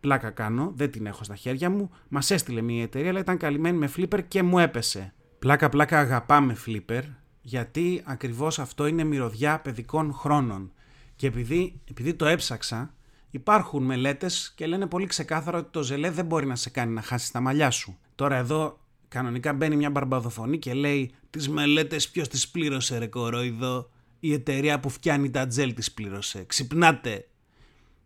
Πλάκα 0.00 0.30
κάνω, 0.30 0.72
δεν 0.76 0.90
την 0.90 1.06
έχω 1.06 1.24
στα 1.24 1.34
χέρια 1.34 1.70
μου. 1.70 1.90
Μας 2.08 2.30
έστειλε 2.30 2.60
μια 2.60 2.82
εταιρεία, 2.82 3.10
αλλά 3.10 3.18
ήταν 3.18 3.36
καλυμμένη 3.36 3.78
με 3.78 3.90
flipper 3.96 4.20
και 4.28 4.42
μου 4.42 4.58
έπεσε. 4.58 5.14
Πλάκα 5.40 5.68
πλάκα 5.68 5.98
αγαπάμε 5.98 6.56
Flipper 6.66 7.02
γιατί 7.42 8.02
ακριβώς 8.04 8.58
αυτό 8.58 8.86
είναι 8.86 9.04
μυρωδιά 9.04 9.60
παιδικών 9.60 10.12
χρόνων 10.12 10.72
και 11.16 11.26
επειδή, 11.26 11.80
επειδή 11.90 12.14
το 12.14 12.26
έψαξα 12.26 12.94
υπάρχουν 13.30 13.82
μελέτες 13.84 14.52
και 14.56 14.66
λένε 14.66 14.86
πολύ 14.86 15.06
ξεκάθαρα 15.06 15.58
ότι 15.58 15.70
το 15.70 15.82
ζελέ 15.82 16.10
δεν 16.10 16.24
μπορεί 16.24 16.46
να 16.46 16.56
σε 16.56 16.70
κάνει 16.70 16.92
να 16.92 17.02
χάσεις 17.02 17.30
τα 17.30 17.40
μαλλιά 17.40 17.70
σου. 17.70 17.98
Τώρα 18.14 18.36
εδώ 18.36 18.80
κανονικά 19.08 19.52
μπαίνει 19.52 19.76
μια 19.76 19.90
μπαρμπαδοφωνή 19.90 20.58
και 20.58 20.74
λέει 20.74 21.12
τις 21.30 21.48
μελέτες 21.48 22.08
ποιος 22.08 22.28
τις 22.28 22.48
πλήρωσε 22.48 22.98
ρε 22.98 23.06
κορόιδο; 23.06 23.90
Η 24.20 24.32
εταιρεία 24.32 24.80
που 24.80 24.88
φτιάνει 24.88 25.30
τα 25.30 25.46
τζέλ 25.46 25.74
τις 25.74 25.92
πλήρωσε. 25.92 26.44
Ξυπνάτε. 26.44 27.28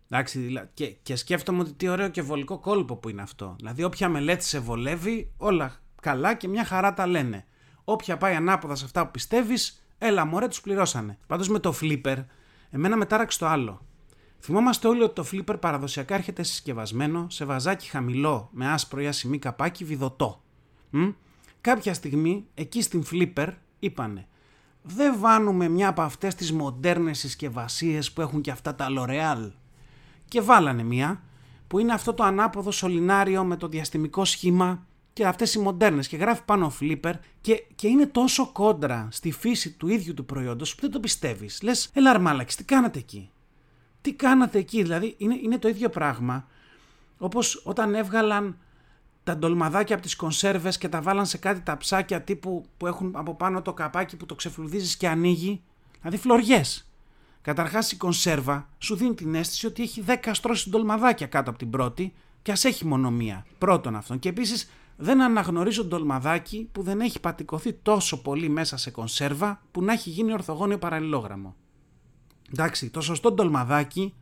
Εντάξει, 0.09 0.69
και, 0.75 0.87
και 1.03 1.17
σκέφτομαι 1.17 1.61
ότι 1.61 1.73
τι 1.73 1.89
ωραίο 1.89 2.09
και 2.09 2.23
βολικό 2.23 2.59
κόλπο 2.59 2.97
που 2.97 3.09
είναι 3.09 3.23
αυτό. 3.23 3.55
Δηλαδή 3.57 3.83
όποια 3.83 4.09
μελέτη 4.09 4.45
σε 4.45 4.59
βολεύει 4.59 5.33
όλα 5.37 5.83
καλά 6.05 6.35
και 6.35 6.49
μια 6.49 6.65
χαρά 6.65 6.95
τα 6.95 7.07
λένε. 7.07 7.47
Όποια 7.85 8.17
πάει 8.17 8.35
ανάποδα 8.35 8.75
σε 8.75 8.85
αυτά 8.85 9.05
που 9.05 9.11
πιστεύεις, 9.11 9.87
έλα 9.99 10.25
μωρέ, 10.25 10.49
τους 10.49 10.61
πληρώσανε. 10.61 11.19
Πάντως 11.27 11.49
με 11.49 11.59
το 11.59 11.75
flipper, 11.81 12.25
εμένα 12.71 12.97
με 12.97 13.05
τάραξε 13.05 13.39
το 13.39 13.47
άλλο. 13.47 13.87
Θυμόμαστε 14.41 14.89
όλοι 14.89 15.03
ότι 15.03 15.15
το 15.15 15.27
flipper 15.33 15.61
παραδοσιακά 15.61 16.15
έρχεται 16.15 16.43
συσκευασμένο 16.43 17.27
σε 17.31 17.45
βαζάκι 17.45 17.89
χαμηλό 17.89 18.49
με 18.53 18.69
άσπρο 18.73 19.01
ή 19.01 19.07
ασημή 19.07 19.39
καπάκι 19.39 19.85
βιδωτό. 19.85 20.43
Μ; 20.91 21.09
Κάποια 21.61 21.95
στιγμή 21.95 22.47
εκεί 22.55 22.83
στην 22.83 23.05
flipper 23.11 23.49
είπανε 23.79 24.27
δεν 24.83 25.19
βάνουμε 25.19 25.69
μια 25.69 25.89
από 25.89 26.03
αυτές 26.03 26.35
τις 26.35 26.53
μοντέρνες 26.53 27.19
συσκευασίες 27.19 28.13
που 28.13 28.21
έχουν 28.21 28.41
και 28.41 28.51
αυτά 28.51 28.75
τα 28.75 28.87
L'Oreal. 28.91 29.51
Και 30.29 30.41
βάλανε 30.41 30.83
μια 30.83 31.23
που 31.67 31.79
είναι 31.79 31.93
αυτό 31.93 32.15
το 32.15 32.23
ανάποδο 32.23 32.71
σωληνάριο 32.71 33.45
με 33.45 33.57
το 33.57 33.69
διαστημικό 33.69 34.25
σχήμα 34.25 34.87
και 35.15 35.27
αυτές 35.27 35.55
οι 35.55 35.59
μοντέρνες 35.59 36.09
και 36.09 36.17
γράφει 36.17 36.43
πάνω 36.45 36.73
flipper 36.81 37.13
και, 37.41 37.65
και 37.75 37.89
είναι 37.89 38.07
τόσο 38.07 38.53
κόντρα 38.53 39.09
στη 39.11 39.31
φύση 39.31 39.71
του 39.71 39.89
ίδιου 39.89 40.15
του 40.15 40.25
προϊόντος 40.25 40.75
που 40.75 40.81
δεν 40.81 40.91
το 40.91 41.01
πιστεύεις. 41.01 41.63
Λες, 41.63 41.91
έλα 41.93 42.11
αρμάλαξ, 42.11 42.55
τι 42.55 42.65
κάνατε 42.65 42.99
εκεί; 42.99 43.31
Τι 44.01 44.13
κάνατε 44.13 44.59
εκεί, 44.59 44.83
δηλαδή 44.83 45.15
είναι, 45.19 45.35
είναι 45.43 45.59
το 45.59 45.69
ίδιο 45.69 45.89
πράγμα 45.89 46.47
όπως 47.19 47.63
όταν 47.65 47.95
έβγαλαν 47.95 48.59
τα 49.25 49.37
ντολμαδάκια 49.37 49.95
από 49.95 50.05
τις 50.05 50.17
κονσέρβες 50.17 50.79
και 50.79 50.89
τα 50.89 51.01
βάλαν 51.01 51.27
σε 51.27 51.39
κάτι 51.39 51.61
τα 51.61 51.77
ψάκια 51.77 52.23
τύπου 52.23 52.65
που 52.77 52.87
έχουν 52.87 53.13
από 53.15 53.35
πάνω 53.35 53.63
το 53.63 53.73
καπάκι 53.73 54.17
που 54.17 54.27
το 54.27 54.35
ξεφλουδίζεις 54.35 54.97
και 54.97 55.09
ανοίγει. 55.09 55.63
Δηλαδή 56.01 56.17
φλωριές. 56.17 56.89
Καταρχάς 57.43 57.93
η 57.93 57.97
κονσέρβα 57.97 58.69
σου 58.79 58.97
δίνει 58.97 59.15
την 59.15 59.35
αίσθηση 59.35 59.67
ότι 59.67 59.83
έχει 59.83 60.05
10 60.07 60.15
στρώσεις 60.33 60.69
ντολμαδάκια 60.71 61.27
κάτω 61.27 61.51
από 61.51 61.59
την 61.59 61.71
πρώτη 61.71 62.13
και 62.43 62.53
ας 62.53 62.65
έχει 62.65 62.87
μόνο 62.87 63.11
μία. 63.11 63.47
Πρώτον 63.59 63.97
αυτόν. 63.97 64.19
Και 64.19 64.29
επίσης 64.29 64.71
δεν 64.97 65.23
αναγνωρίζω 65.23 65.85
ντολμαδάκι 65.85 66.69
που 66.73 66.83
δεν 66.83 67.01
έχει 67.01 67.21
πατικωθεί 67.21 67.73
τόσο 67.73 68.23
πολύ 68.23 68.49
μέσα 68.49 68.77
σε 68.77 68.91
κονσέρβα 68.91 69.63
που 69.71 69.83
να 69.83 69.93
έχει 69.93 70.11
γίνει 70.11 70.33
ορθογώνιο 70.33 70.79
παραλληλόγραμμο. 70.79 71.55
Εντάξει, 72.53 72.91
το 72.91 73.01
σωστό 73.01 73.33
ντολμαδάκι, 73.33 74.15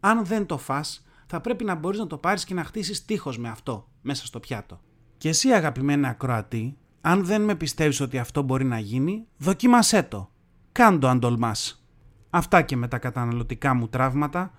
αν 0.00 0.24
δεν 0.24 0.46
το 0.46 0.58
φας, 0.58 1.06
θα 1.26 1.40
πρέπει 1.40 1.64
να 1.64 1.74
μπορείς 1.74 1.98
να 1.98 2.06
το 2.06 2.16
πάρεις 2.18 2.44
και 2.44 2.54
να 2.54 2.64
χτίσεις 2.64 3.04
τείχος 3.04 3.38
με 3.38 3.48
αυτό 3.48 3.88
μέσα 4.02 4.26
στο 4.26 4.40
πιάτο. 4.40 4.80
Και 5.18 5.28
εσύ 5.28 5.48
αγαπημένα 5.48 6.08
ακροατή, 6.08 6.76
αν 7.00 7.24
δεν 7.24 7.42
με 7.42 7.54
πιστεύεις 7.54 8.00
ότι 8.00 8.18
αυτό 8.18 8.42
μπορεί 8.42 8.64
να 8.64 8.78
γίνει, 8.78 9.26
δοκίμασέ 9.36 10.02
το. 10.02 10.30
Κάντο 10.72 11.08
αν 11.08 11.20
τολμάς. 11.20 11.86
Αυτά 12.30 12.62
και 12.62 12.76
με 12.76 12.88
τα 12.88 12.98
καταναλωτικά 12.98 13.74
μου 13.74 13.88
τραύματα. 13.88 14.52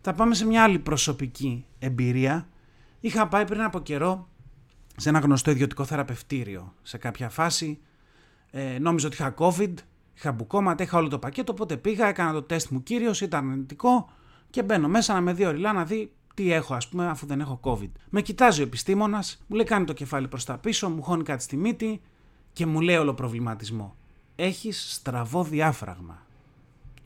Θα 0.00 0.12
πάμε 0.14 0.34
σε 0.34 0.46
μια 0.46 0.62
άλλη 0.62 0.78
προσωπική 0.78 1.66
εμπειρία. 1.78 2.48
Είχα 3.00 3.28
πάει 3.28 3.44
πριν 3.44 3.62
από 3.62 3.80
καιρό 3.80 4.28
σε 4.96 5.08
ένα 5.08 5.18
γνωστό 5.18 5.50
ιδιωτικό 5.50 5.84
θεραπευτήριο. 5.84 6.74
Σε 6.82 6.98
κάποια 6.98 7.28
φάση 7.28 7.78
ε, 8.50 8.78
νόμιζα 8.78 9.06
ότι 9.06 9.16
είχα 9.16 9.34
COVID, 9.38 9.74
είχα 10.14 10.32
μπουκώματα, 10.32 10.82
είχα 10.82 10.98
όλο 10.98 11.08
το 11.08 11.18
πακέτο, 11.18 11.52
οπότε 11.52 11.76
πήγα, 11.76 12.06
έκανα 12.06 12.32
το 12.32 12.42
τεστ 12.42 12.70
μου 12.70 12.82
κύριος, 12.82 13.20
ήταν 13.20 13.50
αρνητικό 13.50 14.08
και 14.50 14.62
μπαίνω 14.62 14.88
μέσα 14.88 15.14
να 15.14 15.20
με 15.20 15.32
δει 15.32 15.44
οριλά 15.44 15.72
να 15.72 15.84
δει 15.84 16.12
τι 16.34 16.52
έχω, 16.52 16.74
ας 16.74 16.88
πούμε, 16.88 17.06
αφού 17.08 17.26
δεν 17.26 17.40
έχω 17.40 17.60
COVID. 17.62 17.90
Με 18.10 18.22
κοιτάζει 18.22 18.60
ο 18.60 18.64
επιστήμονας, 18.64 19.44
μου 19.46 19.56
λέει 19.56 19.64
κάνει 19.64 19.84
το 19.84 19.92
κεφάλι 19.92 20.28
προς 20.28 20.44
τα 20.44 20.58
πίσω, 20.58 20.90
μου 20.90 21.02
χώνει 21.02 21.22
κάτι 21.22 21.42
στη 21.42 21.56
μύτη 21.56 22.00
και 22.52 22.66
μου 22.66 22.80
λέει 22.80 22.96
όλο 22.96 23.14
προβληματισμό. 23.14 23.96
Έχεις 24.36 24.92
στραβό 24.94 25.44
διάφραγμα. 25.44 26.26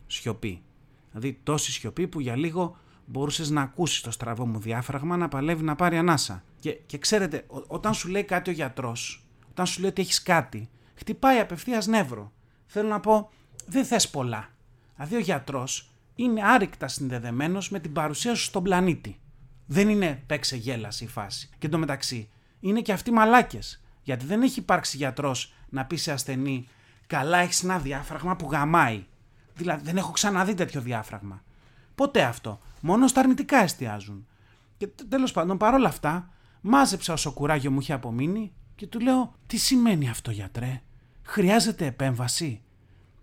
Σιωπή. 0.06 0.62
Δηλαδή 1.10 1.38
τόση 1.42 1.72
σιωπή 1.72 2.08
που 2.08 2.20
για 2.20 2.36
λίγο 2.36 2.76
μπορούσες 3.06 3.50
να 3.50 3.62
ακούσεις 3.62 4.00
το 4.00 4.10
στραβό 4.10 4.46
μου 4.46 4.58
διάφραγμα 4.58 5.16
να 5.16 5.28
παλεύει 5.28 5.62
να 5.62 5.76
πάρει 5.76 5.96
ανάσα. 5.96 6.42
Και, 6.60 6.70
και 6.70 6.98
ξέρετε, 6.98 7.44
όταν 7.66 7.94
σου 7.94 8.08
λέει 8.08 8.24
κάτι 8.24 8.50
ο 8.50 8.52
γιατρός, 8.52 9.24
όταν 9.50 9.66
σου 9.66 9.80
λέει 9.80 9.90
ότι 9.90 10.00
έχεις 10.00 10.22
κάτι, 10.22 10.68
χτυπάει 10.94 11.38
απευθείας 11.38 11.86
νεύρο. 11.86 12.32
Θέλω 12.66 12.88
να 12.88 13.00
πω, 13.00 13.30
δεν 13.66 13.84
θες 13.84 14.10
πολλά. 14.10 14.48
Δηλαδή 14.94 15.16
ο 15.16 15.18
γιατρός 15.18 15.90
είναι 16.14 16.40
άρρηκτα 16.44 16.88
συνδεδεμένος 16.88 17.70
με 17.70 17.80
την 17.80 17.92
παρουσία 17.92 18.34
σου 18.34 18.44
στον 18.44 18.62
πλανήτη. 18.62 19.18
Δεν 19.66 19.88
είναι 19.88 20.22
παίξε 20.26 20.56
γέλαση 20.56 21.04
η 21.04 21.08
φάση. 21.08 21.50
Και 21.58 21.66
εντωμεταξύ 21.66 22.28
είναι 22.60 22.80
και 22.80 22.92
αυτοί 22.92 23.10
μαλάκες. 23.10 23.82
Γιατί 24.02 24.26
δεν 24.26 24.42
έχει 24.42 24.58
υπάρξει 24.58 24.96
γιατρός 24.96 25.54
να 25.68 25.84
πει 25.84 25.96
σε 25.96 26.12
ασθενή 26.12 26.68
καλά 27.10 27.38
έχεις 27.38 27.62
ένα 27.62 27.78
διάφραγμα 27.78 28.36
που 28.36 28.48
γαμάει. 28.50 29.04
Δηλαδή 29.54 29.84
δεν 29.84 29.96
έχω 29.96 30.12
ξαναδεί 30.12 30.54
τέτοιο 30.54 30.80
διάφραγμα. 30.80 31.42
Ποτέ 32.00 32.22
αυτό. 32.22 32.60
Μόνο 32.80 33.06
στα 33.06 33.20
αρνητικά 33.20 33.56
εστιάζουν. 33.56 34.26
Και 34.76 34.86
τέλος 35.08 35.32
πάντων 35.32 35.56
παρόλα 35.56 35.88
αυτά 35.88 36.30
μάζεψα 36.60 37.12
όσο 37.12 37.32
κουράγιο 37.32 37.70
μου 37.70 37.80
είχε 37.80 37.92
απομείνει 37.92 38.52
και 38.74 38.86
του 38.86 39.00
λέω 39.00 39.34
τι 39.46 39.56
σημαίνει 39.56 40.08
αυτό 40.08 40.30
γιατρέ; 40.30 40.82
Χρειάζεται 41.22 41.86
επέμβαση; 41.86 42.62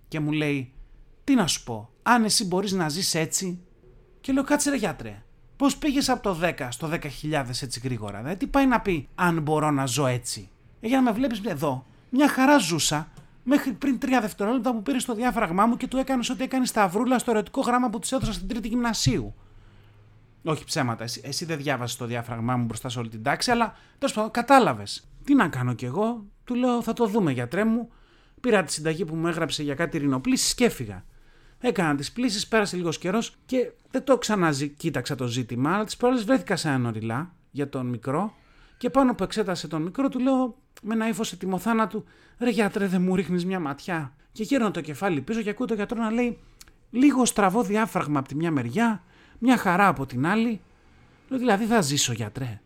Και 0.07 0.19
μου 0.19 0.31
λέει 0.31 0.73
τι 1.23 1.35
να 1.35 1.47
σου 1.47 1.63
πω, 1.63 1.89
αν 2.03 2.23
εσύ 2.23 2.45
μπορείς 2.45 2.71
να 2.71 2.89
ζεις 2.89 3.15
έτσι; 3.15 3.59
Και 4.21 4.31
λέω 4.31 4.43
κάτσε 4.43 4.69
ρε 4.69 4.75
γιατρέ, 4.75 5.23
πώς 5.55 5.77
πήγες 5.77 6.09
από 6.09 6.23
το 6.23 6.39
10 6.41 6.67
στο 6.69 6.89
10.000 6.91 7.61
έτσι 7.61 7.79
γρήγορα, 7.83 8.17
δηλαδή 8.17 8.37
τι 8.37 8.47
πάει 8.47 8.65
να 8.65 8.81
πει 8.81 9.07
αν 9.15 9.41
μπορώ 9.41 9.71
να 9.71 9.85
ζω 9.85 10.05
έτσι; 10.05 10.49
Ε, 10.81 10.87
για 10.87 10.97
να 10.97 11.03
με 11.03 11.11
βλέπεις 11.11 11.41
εδώ, 11.43 11.85
μια 12.09 12.27
χαρά 12.29 12.57
ζούσα, 12.57 13.09
μέχρι 13.49 13.71
πριν 13.71 13.99
τρία 13.99 14.21
δευτερόλεπτα 14.21 14.73
που 14.73 14.81
πήρε 14.81 14.97
το 14.97 15.13
διάφραγμά 15.13 15.65
μου 15.65 15.77
και 15.77 15.87
του 15.87 15.97
έκανες 15.97 16.29
ό,τι 16.29 16.43
έκανες 16.43 16.69
σταυρούλα 16.69 17.19
στο 17.19 17.31
ερωτικό 17.31 17.61
γράμμα 17.61 17.89
που 17.89 17.99
της 17.99 18.11
έδωσα 18.11 18.33
στην 18.33 18.47
τρίτη 18.47 18.67
γυμνασίου. 18.67 19.35
Όχι 20.43 20.65
ψέματα, 20.65 21.03
εσύ, 21.03 21.21
εσύ 21.23 21.45
δεν 21.45 21.57
διάβασες 21.57 21.97
το 21.97 22.05
διάφραγμά 22.05 22.57
μου 22.57 22.65
μπροστά 22.65 22.89
σε 22.89 22.99
όλη 22.99 23.09
την 23.09 23.23
τάξη, 23.23 23.51
αλλά 23.51 23.75
τέλος 23.97 24.13
πάντων 24.13 24.31
κατάλαβες. 24.31 25.07
Τι 25.23 25.35
να 25.35 25.47
κάνω 25.47 25.73
κι 25.73 25.85
εγώ, 25.85 26.25
του 26.43 26.55
λέω 26.55 26.81
θα 26.81 26.93
το 26.93 27.05
δούμε 27.05 27.31
γιατρέ 27.31 27.63
μου. 27.63 27.89
Πήρα 28.41 28.63
τη 28.63 28.71
συνταγή 28.71 29.05
που 29.05 29.15
μου 29.15 29.27
έγραψε 29.27 29.63
για 29.63 29.75
κάτι 29.75 29.97
ρινοπλήσεις 29.97 30.53
και 30.53 30.65
έφυγα. 30.65 31.03
Έκανα 31.59 31.95
τις 31.95 32.11
πλήσεις, 32.11 32.47
πέρασε 32.47 32.75
λίγος 32.75 32.97
καιρός 32.97 33.35
και 33.45 33.71
δεν 33.91 34.03
το 34.03 34.17
ξανακοίταξα 34.17 35.15
το 35.15 35.27
ζήτημα, 35.27 35.73
αλλά 35.73 35.83
τις 35.83 35.97
προάλλες 35.97 36.23
βρέθηκα 36.23 36.55
σε 36.55 36.69
ένα 36.69 36.89
οριλά 36.89 37.33
για 37.51 37.69
τον 37.69 37.85
μικρό 37.85 38.33
και 38.77 38.89
πάνω 38.89 39.15
που 39.15 39.23
εξέτασε 39.23 39.67
τον 39.67 39.81
μικρό 39.81 40.09
του 40.09 40.19
λέω 40.19 40.55
με 40.81 40.93
ένα 40.93 41.07
ύφος 41.07 41.31
ετοιμοθάνατου, 41.31 42.03
ρε 42.37 42.49
γιατρέ, 42.49 42.87
δεν 42.87 43.01
μου 43.01 43.15
ρίχνεις 43.15 43.45
μια 43.45 43.59
ματιά. 43.59 44.15
Και 44.31 44.43
γύρω 44.43 44.71
το 44.71 44.81
κεφάλι 44.81 45.21
πίσω 45.21 45.41
και 45.41 45.49
ακούω 45.49 45.65
τον 45.65 45.75
γιατρό 45.75 46.01
να 46.01 46.11
λέει 46.11 46.37
λίγο 46.91 47.25
στραβό 47.25 47.63
διάφραγμα 47.63 48.19
από 48.19 48.27
τη 48.27 48.35
μια 48.35 48.51
μεριά, 48.51 49.03
μια 49.39 49.57
χαρά 49.57 49.87
από 49.87 50.05
την 50.05 50.25
άλλη. 50.25 50.61
Λέω 51.29 51.39
δηλαδή 51.39 51.65
θα 51.65 51.81
ζήσω 51.81 52.13
γιατρέ. 52.13 52.61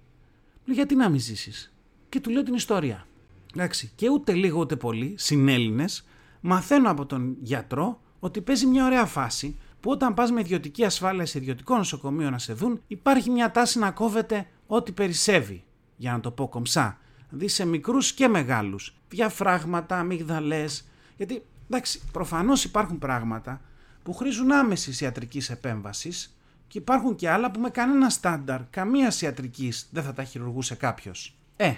Λέω 0.66 0.76
γιατί 0.76 0.96
να 0.96 1.10
μην 1.10 1.20
ζήσεις; 1.20 1.74
Και 2.10 2.20
του 2.20 2.30
λέω 2.30 2.44
την 2.44 2.54
ιστορία. 2.54 3.06
Εντάξει, 3.54 3.92
και 3.96 4.10
ούτε 4.10 4.34
λίγο 4.34 4.60
ούτε 4.60 4.76
πολύ, 4.76 5.16
συνέλληνες, 5.18 6.08
μαθαίνω 6.42 6.90
από 6.90 7.06
τον 7.06 7.38
γιατρό 7.42 8.02
ότι 8.20 8.42
παίζει 8.42 8.66
μια 8.66 8.86
ωραία 8.86 9.06
φάση 9.06 9.58
που 9.80 9.92
όταν 9.92 10.14
πας 10.14 10.32
με 10.32 10.40
ιδιωτική 10.40 10.84
ασφάλεια 10.84 11.26
σε 11.26 11.38
ιδιωτικό 11.38 11.78
νοσοκομείο 11.78 12.30
να 12.30 12.38
σε 12.38 12.54
δουν, 12.54 12.82
υπάρχει 12.88 13.30
μια 13.30 13.52
τάση 13.52 13.80
να 13.80 13.92
κόβεται 13.92 14.48
ό,τι 14.68 14.92
περισσεύει, 14.92 15.64
για 15.96 16.12
να 16.12 16.20
το 16.20 16.32
πω 16.32 16.48
κομψά. 16.48 17.00
Δηλαδή 17.32 17.48
σε 17.48 17.66
μικρούς 17.66 18.14
και 18.14 18.28
μεγάλους. 18.28 18.96
Διαφράγματα, 19.10 20.00
αμυγδαλές. 20.00 20.88
Γιατί, 21.18 21.44
εντάξει, 21.70 22.02
προφανώς 22.12 22.64
υπάρχουν 22.64 23.00
πράγματα 23.00 23.62
που 24.04 24.14
χρήζουν 24.14 24.52
άμεσης 24.52 25.02
ιατρικής 25.02 25.50
επέμβασης 25.50 26.36
και 26.68 26.78
υπάρχουν 26.78 27.16
και 27.16 27.30
άλλα 27.30 27.52
που 27.52 27.60
με 27.60 27.70
κανένα 27.70 28.10
στάνταρ, 28.10 28.70
καμία 28.70 29.14
ιατρικής 29.22 29.88
δεν 29.92 30.04
θα 30.04 30.14
τα 30.14 30.24
χειρουργούσε 30.24 30.76
κάποιος. 30.76 31.36
Ε, 31.56 31.74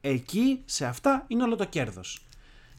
εκεί 0.00 0.62
σε 0.64 0.86
αυτά 0.86 1.24
είναι 1.26 1.42
όλο 1.42 1.56
το 1.56 1.64
κέρδος. 1.64 2.26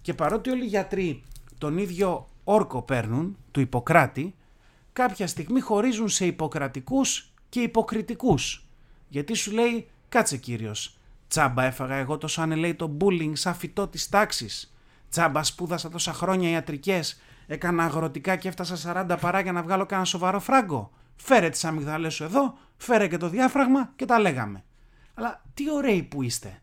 Και 0.01 0.13
παρότι 0.13 0.49
όλοι 0.49 0.63
οι 0.63 0.67
γιατροί 0.67 1.23
τον 1.57 1.77
ίδιο 1.77 2.29
όρκο 2.43 2.81
παίρνουν, 2.81 3.37
του 3.51 3.59
Ιπποκράτη, 3.59 4.35
κάποια 4.93 5.27
στιγμή 5.27 5.59
χωρίζουν 5.59 6.09
σε 6.09 6.25
υποκρατικούς 6.25 7.31
και 7.49 7.59
υποκριτικούς. 7.59 8.65
Γιατί 9.09 9.33
σου 9.33 9.51
λέει, 9.51 9.87
κάτσε 10.09 10.37
κύριος, 10.37 10.98
τσάμπα 11.29 11.63
έφαγα 11.63 11.95
εγώ 11.95 12.17
τόσο 12.17 12.45
λέει 12.45 12.75
το 12.75 12.97
bullying 13.01 13.31
σαν 13.33 13.55
φυτό 13.55 13.87
της 13.87 14.09
τάξης. 14.09 14.73
Τσάμπα 15.09 15.43
σπούδασα 15.43 15.89
τόσα 15.89 16.13
χρόνια 16.13 16.49
ιατρικές, 16.49 17.21
έκανα 17.47 17.83
αγροτικά 17.83 18.35
και 18.35 18.47
έφτασα 18.47 19.05
40 19.11 19.17
παρά 19.21 19.39
για 19.39 19.51
να 19.51 19.63
βγάλω 19.63 19.85
κανένα 19.85 20.07
σοβαρό 20.07 20.39
φράγκο. 20.39 20.91
Φέρε 21.15 21.49
τις 21.49 21.63
αμυγδαλές 21.63 22.13
σου 22.13 22.23
εδώ, 22.23 22.57
φέρε 22.77 23.07
και 23.07 23.17
το 23.17 23.29
διάφραγμα 23.29 23.91
και 23.95 24.05
τα 24.05 24.19
λέγαμε. 24.19 24.63
Αλλά 25.13 25.43
τι 25.53 25.71
ωραίοι 25.71 26.03
που 26.03 26.23
είστε. 26.23 26.61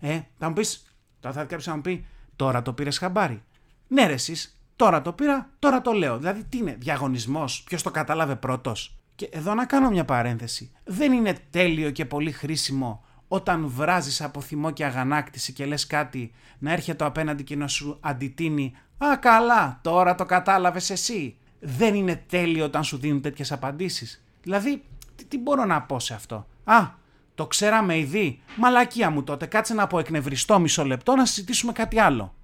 Ε, 0.00 0.20
θα 0.38 0.48
μου 0.48 0.54
πεις, 0.54 0.96
τώρα 1.20 1.34
θα 1.34 1.40
κάποιος 1.40 1.66
να 1.66 1.74
μου 1.74 1.80
πει, 1.80 2.06
τώρα 2.36 2.62
το 2.62 2.72
πήρες 2.72 2.98
χαμπάρι. 2.98 3.42
Ναι 3.88 4.06
ρε 4.06 4.12
εσείς, 4.12 4.58
Τώρα 4.76 5.02
το 5.02 5.12
πήρα, 5.12 5.50
τώρα 5.58 5.80
το 5.80 5.92
λέω. 5.92 6.18
Δηλαδή 6.18 6.44
τι 6.44 6.58
είναι, 6.58 6.76
διαγωνισμός, 6.78 7.62
ποιος 7.62 7.82
το 7.82 7.90
κατάλαβε 7.90 8.36
πρώτος. 8.36 8.98
Και 9.14 9.28
εδώ 9.32 9.54
να 9.54 9.66
κάνω 9.66 9.90
μια 9.90 10.04
παρένθεση. 10.04 10.72
Δεν 10.84 11.12
είναι 11.12 11.36
τέλειο 11.50 11.90
και 11.90 12.04
πολύ 12.04 12.32
χρήσιμο 12.32 13.04
όταν 13.34 13.68
βράζεις 13.68 14.20
από 14.20 14.40
θυμό 14.40 14.70
και 14.70 14.84
αγανάκτηση 14.84 15.52
και 15.52 15.66
λες 15.66 15.86
κάτι 15.86 16.32
να 16.58 16.72
έρχεται 16.72 16.96
το 16.96 17.04
απέναντι 17.04 17.44
και 17.44 17.56
να 17.56 17.68
σου 17.68 17.96
αντιτείνει 18.00 18.76
«Α 18.98 19.16
καλά, 19.16 19.78
τώρα 19.82 20.14
το 20.14 20.24
κατάλαβες 20.24 20.90
εσύ». 20.90 21.36
Δεν 21.60 21.94
είναι 21.94 22.24
τέλειο 22.28 22.64
όταν 22.64 22.84
σου 22.84 22.96
δίνουν 22.96 23.20
τέτοιες 23.20 23.52
απαντήσεις. 23.52 24.24
Δηλαδή, 24.42 24.82
τι, 25.16 25.24
τι 25.24 25.38
μπορώ 25.38 25.64
να 25.64 25.82
πω 25.82 25.98
σε 25.98 26.14
αυτό; 26.14 26.46
«Α, 26.64 26.88
το 27.34 27.46
ξέραμε 27.46 27.98
ήδη. 27.98 28.40
Μαλακία 28.56 29.10
μου 29.10 29.22
τότε, 29.22 29.46
κάτσε 29.46 29.74
να 29.74 29.86
πω 29.86 29.98
εκνευριστό 29.98 30.58
μισό 30.58 30.84
λεπτό 30.84 31.14
να 31.14 31.26
συζητήσουμε 31.26 31.72
κάτι 31.72 31.98
άλλο». 31.98 32.34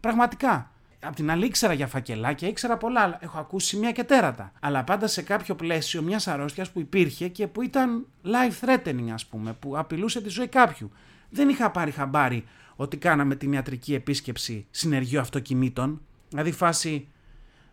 Πραγματικά, 0.00 0.70
Απ' 1.06 1.14
την 1.14 1.30
άλλη 1.30 1.46
ήξερα 1.46 1.72
για 1.72 1.86
φακελάκια, 1.86 2.48
ήξερα 2.48 2.76
πολλά. 2.76 3.18
Έχω 3.20 3.38
ακούσει 3.38 3.76
μία 3.76 3.92
και 3.92 4.04
τέρατα. 4.04 4.52
Αλλά 4.60 4.84
πάντα 4.84 5.06
σε 5.06 5.22
κάποιο 5.22 5.54
πλαίσιο 5.54 6.02
μιας 6.02 6.26
αρρώστιας 6.28 6.70
που 6.70 6.80
υπήρχε 6.80 7.28
και 7.28 7.46
που 7.46 7.62
ήταν 7.62 8.06
life 8.24 8.66
threatening, 8.66 9.08
ας 9.12 9.26
πούμε, 9.26 9.52
που 9.52 9.78
απειλούσε 9.78 10.20
τη 10.20 10.28
ζωή 10.28 10.48
κάποιου. 10.48 10.90
Δεν 11.30 11.48
είχα 11.48 11.70
πάρει 11.70 11.90
χαμπάρι 11.90 12.44
ότι 12.76 12.96
κάναμε 12.96 13.34
την 13.34 13.52
ιατρική 13.52 13.94
επίσκεψη 13.94 14.66
συνεργείου 14.70 15.20
αυτοκινήτων. 15.20 16.00
Δηλαδή 16.28 16.52
φάση, 16.52 17.08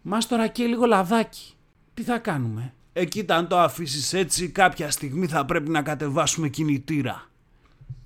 μας 0.02 0.28
τώρα 0.28 0.48
και 0.48 0.66
λίγο 0.66 0.86
λαδάκι. 0.86 1.54
Τι 1.94 2.04
θα 2.04 2.18
κάνουμε; 2.18 2.74
Εκεί 2.94 3.26
αν 3.28 3.48
το 3.48 3.60
αφήσεις 3.60 4.14
έτσι 4.14 4.50
κάποια 4.50 4.92
στιγμή 4.92 5.28
θα 5.28 5.46
πρέπει 5.46 5.70
να 5.70 5.82
κατεβάσουμε 5.82 6.50
κινητήρα. 6.50 7.28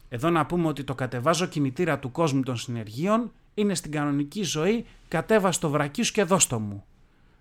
Εδώ 0.09 0.29
να 0.29 0.45
πούμε 0.45 0.67
ότι 0.67 0.83
το 0.83 0.95
κατεβάζω 0.95 1.45
κινητήρα 1.45 1.99
του 1.99 2.11
κόσμου 2.11 2.41
των 2.41 2.57
συνεργείων 2.57 3.31
είναι 3.57 3.75
στην 3.75 3.91
κανονική 3.91 4.43
ζωή 4.43 4.85
κατέβα 5.07 5.53
το 5.59 5.69
βρακί 5.69 6.03
σου 6.03 6.13
και 6.13 6.23
δώσ' 6.23 6.47
το 6.47 6.59
μου. 6.59 6.85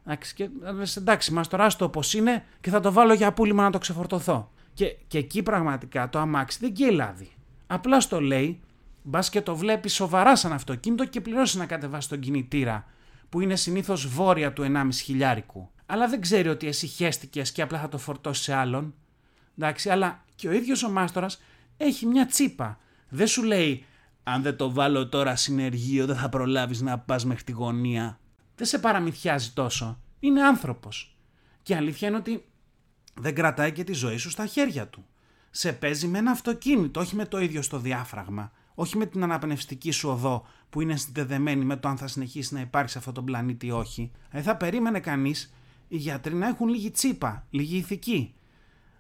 Εντάξει, 0.05 0.35
και, 0.35 0.49
εντάξει 0.97 1.33
μας 1.33 1.49
τώρα 1.49 1.67
το 1.67 1.85
όπως 1.85 2.15
είναι 2.15 2.45
και 2.61 2.71
θα 2.71 2.81
το 2.81 2.93
βάλω 2.93 3.13
για 3.13 3.33
πούλημα 3.33 3.63
να 3.63 3.71
το 3.71 3.79
ξεφορτωθώ. 3.79 4.51
Και, 4.75 4.97
και 5.07 5.19
εκεί 5.19 5.43
πραγματικά 5.43 6.09
το 6.09 6.19
αμάξι 6.19 6.59
δεν 6.61 6.73
καίει 6.73 6.91
λάδι. 6.91 7.29
Απλά 7.67 8.01
στο 8.01 8.21
λέει, 8.21 8.61
μπας 9.03 9.31
και 9.31 9.41
το 9.41 9.57
βλέπεις 9.57 9.95
σοβαρά 9.95 10.37
σαν 10.37 10.53
αυτοκίνητο 10.53 11.05
και 11.05 11.21
πληρώσεις 11.21 11.55
να 11.55 11.67
κατεβάσεις 11.67 12.09
τον 12.09 12.21
κινητήρα, 12.21 12.87
που 13.29 13.41
είναι 13.41 13.57
συνήθως 13.57 14.07
βόρεια 14.07 14.53
του 14.53 14.63
1,5 14.63 14.89
χιλιάρικου. 14.93 15.71
Αλλά 15.87 16.09
δεν 16.09 16.21
ξέρει 16.21 16.49
ότι 16.49 16.67
εσύ 16.67 16.87
χέστηκε 16.87 17.43
και 17.43 17.63
απλά 17.63 17.79
θα 17.79 17.89
το 17.89 17.99
φορτώσεις 17.99 18.45
σε 18.45 18.55
άλλον. 18.55 18.95
Εντάξει, 19.59 19.91
αλλά 19.91 20.25
και 20.35 20.49
ο 20.49 20.53
ίδιος 20.53 20.83
ο 20.83 20.91
μάστορας 20.91 21.43
έχει 21.77 22.07
μια 22.07 22.27
τσίπα. 22.27 22.79
Δεν 23.09 23.27
σου 23.27 23.43
λέει, 23.43 23.85
αν 24.29 24.43
δεν 24.43 24.57
το 24.57 24.73
βάλω 24.73 25.09
τώρα 25.09 25.37
συνεργείο, 25.37 26.07
δεν 26.07 26.17
θα 26.17 26.29
προλάβεις 26.29 26.81
να 26.81 26.99
πας 26.99 27.25
μέχρι 27.25 27.45
τη 27.45 27.53
γωνία. 27.53 28.21
Δεν 28.55 28.67
σε 28.67 28.79
παραμυθιάζει 28.79 29.51
τόσο. 29.51 30.01
Είναι 30.21 30.43
άνθρωπος. 30.43 31.17
Και 31.63 31.73
η 31.73 31.77
αλήθεια 31.77 32.09
είναι 32.09 32.17
ότι 32.17 32.45
δεν 33.15 33.35
κρατάει 33.35 33.73
και 33.73 33.85
τη 33.85 33.93
ζωή 33.93 34.17
σου 34.17 34.31
στα 34.31 34.47
χέρια 34.47 34.89
του. 34.89 35.07
Σε 35.51 35.73
παίζει 35.73 36.07
με 36.07 36.19
ένα 36.19 36.31
αυτοκίνητο, 36.31 37.01
όχι 37.01 37.17
με 37.17 37.27
το 37.27 37.41
ίδιο 37.41 37.63
στο 37.63 37.79
διάφραγμα. 37.79 38.53
Όχι 38.75 38.97
με 38.97 39.07
την 39.07 39.23
αναπνευστική 39.23 39.91
σου 39.91 40.09
οδό 40.09 40.47
που 40.71 40.81
είναι 40.81 40.97
συνδεδεμένη 40.97 41.65
με 41.65 41.77
το 41.77 41.89
αν 41.89 41.97
θα 41.97 42.07
συνεχίσει 42.07 42.55
να 42.55 42.61
υπάρχει 42.61 42.91
σε 42.91 42.99
αυτόν 42.99 43.15
τον 43.15 43.25
πλανήτη 43.25 43.67
ή 43.67 43.71
όχι. 43.71 44.11
Ε, 44.31 44.43
θα 44.43 44.57
περίμενε 44.57 45.01
κανείς 45.01 45.55
οι 45.89 45.97
γιατροί 45.97 46.35
να 46.35 46.47
έχουν 46.47 46.69
λίγη 46.69 46.91
τσίπα, 46.91 47.47
λίγη 47.51 47.77
ηθική. 47.77 48.35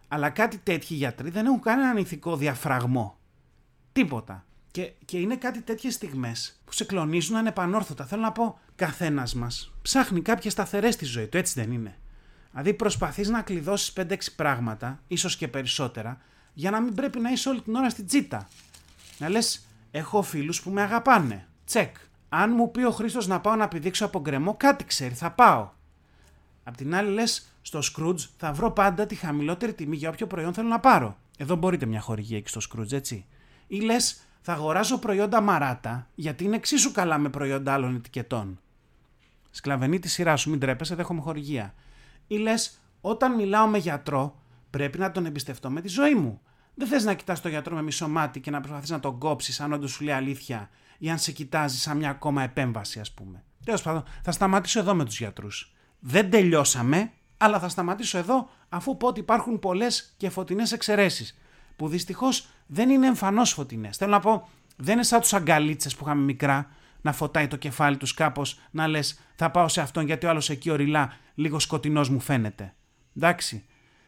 Αλλά 0.09 0.30
κάτι 0.30 0.59
τέτοιοι 0.59 0.95
γιατροί 0.95 1.30
δεν 1.30 1.47
έχουν 1.47 1.61
κανέναν 1.61 1.97
ηθικό 1.97 2.37
διαφραγμό. 2.37 3.18
Τίποτα. 3.92 4.45
Και, 4.76 4.92
και 5.04 5.18
είναι 5.18 5.37
κάτι 5.37 5.61
τέτοιες 5.61 5.95
στιγμές 5.95 6.61
που 6.64 6.73
σε 6.73 6.85
κλονίζουν 6.85 7.37
ανεπανόρθωτα. 7.37 8.04
Θέλω 8.04 8.23
να 8.23 8.33
πω, 8.33 8.59
καθένας 8.75 9.35
μας 9.35 9.73
ψάχνει 9.83 10.21
κάποιες 10.21 10.52
σταθερές 10.52 10.95
στη 10.95 11.04
ζωή 11.04 11.26
του, 11.26 11.37
έτσι 11.37 11.61
δεν 11.61 11.73
είναι; 11.73 11.99
Δηλαδή 12.50 12.75
προσπαθείς 12.75 13.28
να 13.28 13.42
κλειδώσεις 13.42 13.92
5-6 13.97 14.16
πράγματα, 14.37 15.00
ίσως 15.09 15.37
και 15.37 15.49
περισσότερα, 15.49 16.21
για 16.52 16.71
να 16.71 16.80
μην 16.80 16.95
πρέπει 16.95 17.21
να 17.21 17.30
είσαι 17.30 17.49
όλη 17.49 17.61
την 17.61 17.75
ώρα 17.75 17.90
στην 17.90 18.06
τσίτα. 18.06 18.49
Να 19.18 19.28
λες, 19.28 19.66
έχω 19.90 20.23
φίλους 20.23 20.62
που 20.62 20.71
με 20.71 20.83
αγαπάνε. 20.83 21.47
Τσεκ. 21.64 21.97
Αν 22.28 22.52
μου 22.54 22.71
πει 22.71 22.83
ο 22.83 22.90
Χρήστος 22.90 23.26
να 23.26 23.40
πάω 23.40 23.54
να 23.54 23.68
πηδήξω 23.68 24.04
από 24.04 24.21
γκρεμό, 24.21 24.54
κάτι 24.56 24.85
ξέρει, 24.85 25.14
θα 25.14 25.30
πάω. 25.30 25.71
Απ' 26.64 26.76
την 26.76 26.95
άλλη, 26.95 27.11
λες, 27.11 27.47
στο 27.62 27.78
Scrooge 27.78 28.21
θα 28.37 28.52
βρω 28.52 28.71
πάντα 28.71 29.06
τη 29.06 29.14
χαμηλότερη 29.14 29.75
τιμή 29.75 29.97
για 29.97 30.09
όποιο 30.09 30.26
προϊόν 30.26 30.54
θέλω 30.54 30.68
να 30.68 30.80
πάρω. 30.80 31.16
Εδώ 31.37 31.56
μπορείτε 31.56 31.87
μια 31.87 32.00
χορηγία 32.00 32.37
εκεί 32.37 32.49
στο 32.49 32.61
Scrooge, 32.71 32.92
έτσι. 32.92 33.26
Ή 33.66 33.80
λες, 33.80 34.21
θα 34.49 34.55
αγοράζω 34.55 34.99
προϊόντα 34.99 35.41
μαράτα, 35.41 36.09
γιατί 36.15 36.45
είναι 36.45 36.57
εξίσου 36.57 36.93
καλά 36.93 37.19
με 37.19 37.29
προϊόντα 37.29 37.73
άλλων 37.73 37.95
ετικετών. 37.95 38.61
Σκλαβενή 39.50 39.99
τη 39.99 40.09
σειρά 40.09 40.37
σου, 40.37 40.50
μην 40.50 40.61
τρέπεσαι, 40.61 40.95
δέχομαι 40.95 41.21
χορηγία. 41.21 41.75
Ή 42.26 42.37
λες, 42.37 42.81
όταν 43.00 43.35
μιλάω 43.35 43.67
με 43.67 43.79
γιατρό, 43.79 44.41
πρέπει 44.71 44.99
να 44.99 45.11
τον 45.11 45.26
εμπιστευτώ 45.26 45.71
με 45.71 45.81
τη 45.81 45.88
ζωή 45.88 46.15
μου. 46.15 46.41
Δεν 46.75 46.88
θες 46.88 47.05
να 47.05 47.15
κοιτάς 47.15 47.41
τον 47.41 47.50
γιατρό 47.50 47.75
με 47.75 47.83
μισό 47.83 48.09
μάτι 48.09 48.41
και 48.41 48.50
να 48.50 48.61
προσπαθείς 48.61 48.91
να 48.91 49.00
τον 49.00 49.19
κόψεις 49.19 49.61
αν 49.61 49.73
όντως 49.73 49.91
σου 49.91 50.05
λέει 50.05 50.15
αλήθεια 50.15 50.71
ή 50.99 51.11
αν 51.11 51.19
σε 51.19 51.33
κοιτάζει 51.33 51.79
σαν 51.79 51.97
μια 51.97 52.11
ακόμα 52.11 52.43
επέμβαση, 52.43 53.00
ας 53.00 53.12
πούμε. 53.12 53.45
Τέλος 53.65 53.83
πάντων, 53.83 54.05
θα 54.23 54.33
σταματήσω 54.33 54.79
εδώ 54.79 54.95
με 54.95 55.05
τους 55.05 55.19
γιατρούς. 55.19 55.73
Δεν 55.99 56.31
τελειώσαμε, 56.31 57.12
αλλά 57.37 57.59
θα 57.59 57.69
σταματήσω 57.69 58.19
εδώ 58.19 58.49
αφού 58.69 58.97
πω 58.97 59.07
ότι 59.07 59.21
υπάρχουν 59.21 59.59
πολλές 59.59 60.15
και 60.17 60.31
φωτεινές 60.31 60.73
εξαιρέσεις. 60.73 61.38
Που 61.76 61.88
δυστυχώς 61.88 62.47
δεν 62.66 62.90
είναι 62.90 63.06
εμφανώς 63.06 63.52
φωτεινές. 63.52 63.97
Θέλω 63.97 64.11
να 64.11 64.21
πω, 64.21 64.49
δεν 64.76 64.95
είναι 64.95 65.02
σαν 65.02 65.21
τους 65.21 65.33
αγκαλίτσες 65.33 65.97
που 65.97 66.04
είχαμε 66.04 66.23
μικρά, 66.23 66.71
να 67.00 67.12
φωτάει 67.12 67.47
το 67.47 67.56
κεφάλι 67.56 67.97
τους 67.97 68.15
κάπως, 68.15 68.60
να 68.71 68.86
λες, 68.86 69.21
θα 69.34 69.50
πάω 69.50 69.69
σε 69.69 69.80
αυτόν 69.80 70.06
γιατί 70.06 70.26
ο 70.26 70.28
άλλος 70.28 70.50
εκεί 70.50 70.71
ορειλά, 70.71 71.12
λίγο 71.34 71.58
σκοτεινός 71.58 72.08
μου 72.08 72.21
φαίνεται. 72.21 72.75
Εντάξει, 73.17 73.65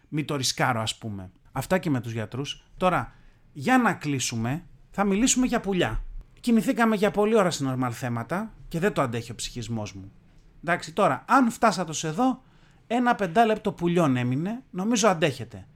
μην 0.08 0.24
το 0.24 0.36
ρισκάρω, 0.36 0.80
ας 0.80 0.98
πούμε. 0.98 1.30
Αυτά 1.52 1.78
και 1.78 1.90
με 1.90 2.00
τους 2.00 2.12
γιατρούς. 2.12 2.64
Τώρα, 2.76 3.12
για 3.52 3.78
να 3.78 3.92
κλείσουμε, 3.92 4.64
θα 4.90 5.04
μιλήσουμε 5.04 5.46
για 5.46 5.60
πουλιά. 5.60 6.02
Κινηθήκαμε 6.40 6.96
για 6.96 7.10
πολλή 7.10 7.36
ώρας 7.36 7.54
σε 7.54 7.64
νορμάλ 7.64 7.92
θέματα 7.94 8.52
και 8.68 8.78
δεν 8.78 8.92
το 8.92 9.02
αντέχει 9.02 9.30
ο 9.30 9.34
ψυχισμός 9.34 9.92
μου. 9.92 10.12
Εντάξει, 10.64 10.92
τώρα, 10.92 11.24
αν 11.28 11.50
φτάσατε 11.50 11.92
εδώ, 12.08 12.42
ένα 12.86 13.14
πεντάλεπτο 13.14 13.72
πουλιόν 13.72 14.16
έμεινε, 14.16 14.62
νομίζω 14.70 15.08
αντέχετε. 15.08 15.66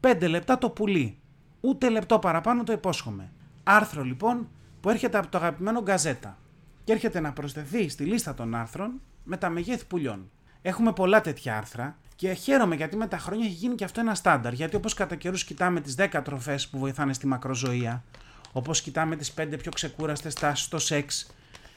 Πέντε 0.00 0.26
λεπτά 0.26 0.58
το 0.58 0.70
πουλί. 0.70 1.19
Ούτε 1.60 1.90
λεπτό 1.90 2.18
παραπάνω 2.18 2.64
το 2.64 2.72
υπόσχομαι. 2.72 3.32
Άρθρο 3.62 4.02
λοιπόν 4.02 4.48
που 4.80 4.90
έρχεται 4.90 5.18
από 5.18 5.28
το 5.28 5.38
αγαπημένο 5.38 5.82
γκαζέτα 5.82 6.38
και 6.84 6.92
έρχεται 6.92 7.20
να 7.20 7.32
προσθεθεί 7.32 7.88
στη 7.88 8.04
λίστα 8.04 8.34
των 8.34 8.54
άρθρων 8.54 9.00
με 9.24 9.36
τα 9.36 9.48
μεγέθη 9.48 9.84
πουλιών. 9.84 10.30
Έχουμε 10.62 10.92
πολλά 10.92 11.20
τέτοια 11.20 11.56
άρθρα 11.56 11.96
και 12.16 12.32
χαίρομαι 12.32 12.74
γιατί 12.74 12.96
με 12.96 13.06
τα 13.06 13.18
χρόνια 13.18 13.46
έχει 13.46 13.54
γίνει 13.54 13.74
και 13.74 13.84
αυτό 13.84 14.00
ένα 14.00 14.14
στάνταρ. 14.14 14.52
Γιατί 14.52 14.76
όπως 14.76 14.94
κατά 14.94 15.14
καιρούς 15.14 15.44
κοιτάμε 15.44 15.80
τις 15.80 15.94
10 15.98 16.20
τροφές 16.24 16.68
που 16.68 16.78
βοηθάνε 16.78 17.12
στη 17.12 17.26
μακροζωία, 17.26 18.04
όπως 18.52 18.82
κοιτάμε 18.82 19.16
τις 19.16 19.34
5 19.36 19.56
πιο 19.58 19.70
ξεκούραστες 19.70 20.34
τάσει 20.34 20.62
στο 20.64 20.78
σεξ, 20.78 21.30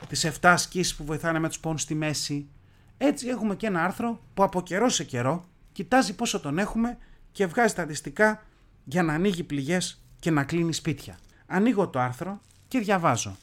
τις 0.07 0.25
7 0.25 0.31
ασκήσει 0.41 0.95
που 0.95 1.03
βοηθάνε 1.03 1.39
με 1.39 1.47
τους 1.47 1.59
πόνους 1.59 1.81
στη 1.81 1.95
μέση, 1.95 2.49
έτσι 2.97 3.27
έχουμε 3.27 3.55
και 3.55 3.67
ένα 3.67 3.83
άρθρο 3.83 4.19
που 4.33 4.43
από 4.43 4.61
καιρό 4.61 4.89
σε 4.89 5.03
καιρό 5.03 5.45
κοιτάζει 5.71 6.15
πόσο 6.15 6.39
τον 6.39 6.57
έχουμε 6.57 6.97
και 7.31 7.45
βγάζει 7.45 7.71
στατιστικά 7.71 8.43
για 8.83 9.03
να 9.03 9.13
ανοίγει 9.13 9.43
πληγές 9.43 10.01
και 10.19 10.31
να 10.31 10.43
κλείνει 10.43 10.73
σπίτια. 10.73 11.19
Ανοίγω 11.45 11.87
το 11.87 11.99
άρθρο 11.99 12.41
και 12.67 12.79
διαβάζω. 12.79 13.35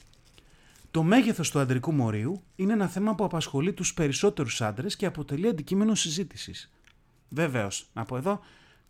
Το 0.90 1.02
μέγεθος 1.02 1.50
του 1.50 1.58
αντρικού 1.58 1.92
μορίου 1.92 2.42
είναι 2.56 2.72
ένα 2.72 2.88
θέμα 2.88 3.14
που 3.14 3.24
απασχολεί 3.24 3.72
τους 3.72 3.94
περισσότερους 3.94 4.60
άντρες 4.60 4.96
και 4.96 5.06
αποτελεί 5.06 5.48
αντικείμενο 5.48 5.94
συζήτησης. 5.94 6.72
Βεβαίως, 7.28 7.88
να 7.92 8.04
πω 8.04 8.16
εδώ, 8.16 8.40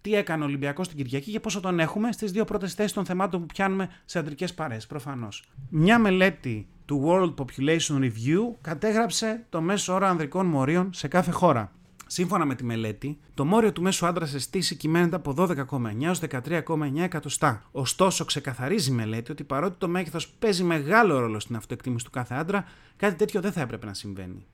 τι 0.00 0.14
έκανε 0.14 0.42
ο 0.42 0.46
Ολυμπιακός 0.46 0.88
την 0.88 0.96
Κυριακή 0.96 1.30
και 1.30 1.40
πόσο 1.40 1.60
τον 1.60 1.80
έχουμε 1.80 2.12
στις 2.12 2.32
δύο 2.32 2.44
πρώτες 2.44 2.74
θέσεις 2.74 2.92
των 2.92 3.04
θεμάτων 3.04 3.40
που 3.40 3.46
πιάνουμε 3.46 3.88
σε 4.04 4.18
αντρικέ 4.18 4.46
παρέ, 4.46 4.76
προφανώς. 4.88 5.44
Μια 5.68 5.98
μελέτη 5.98 6.68
του 6.84 7.04
World 7.06 7.34
Population 7.34 7.98
Review 8.00 8.54
κατέγραψε 8.60 9.46
το 9.48 9.60
μέσο 9.60 9.94
όρο 9.94 10.06
ανδρικών 10.06 10.46
μορίων 10.46 10.92
σε 10.92 11.08
κάθε 11.08 11.30
χώρα. 11.30 11.72
Σύμφωνα 12.12 12.44
με 12.44 12.54
τη 12.54 12.64
μελέτη, 12.64 13.18
το 13.34 13.44
μόριο 13.44 13.72
του 13.72 13.82
μέσου 13.82 14.06
άντρας 14.06 14.30
σε 14.30 14.38
στήση 14.38 14.76
κυμαίνεται 14.76 15.16
από 15.16 15.34
12,9 15.36 16.02
έως 16.02 16.20
13,9 16.20 16.98
εκατοστά. 17.00 17.62
Ωστόσο, 17.72 18.24
ξεκαθαρίζει 18.24 18.90
η 18.90 18.94
μελέτη 18.94 19.32
ότι 19.32 19.44
παρότι 19.44 19.78
το 19.78 19.88
μέγεθος 19.88 20.28
παίζει 20.28 20.64
μεγάλο 20.64 21.18
ρόλο 21.18 21.40
στην 21.40 21.56
αυτοεκτίμηση 21.56 22.04
του 22.04 22.10
κάθε 22.10 22.34
άντρα, 22.34 22.64
κάτι 22.96 23.14
τέτοιο 23.14 23.40
δεν 23.40 23.52
θα 23.52 23.60
έπρεπε 23.60 23.86
να 23.86 23.94
συμβαίνει. 23.94 24.46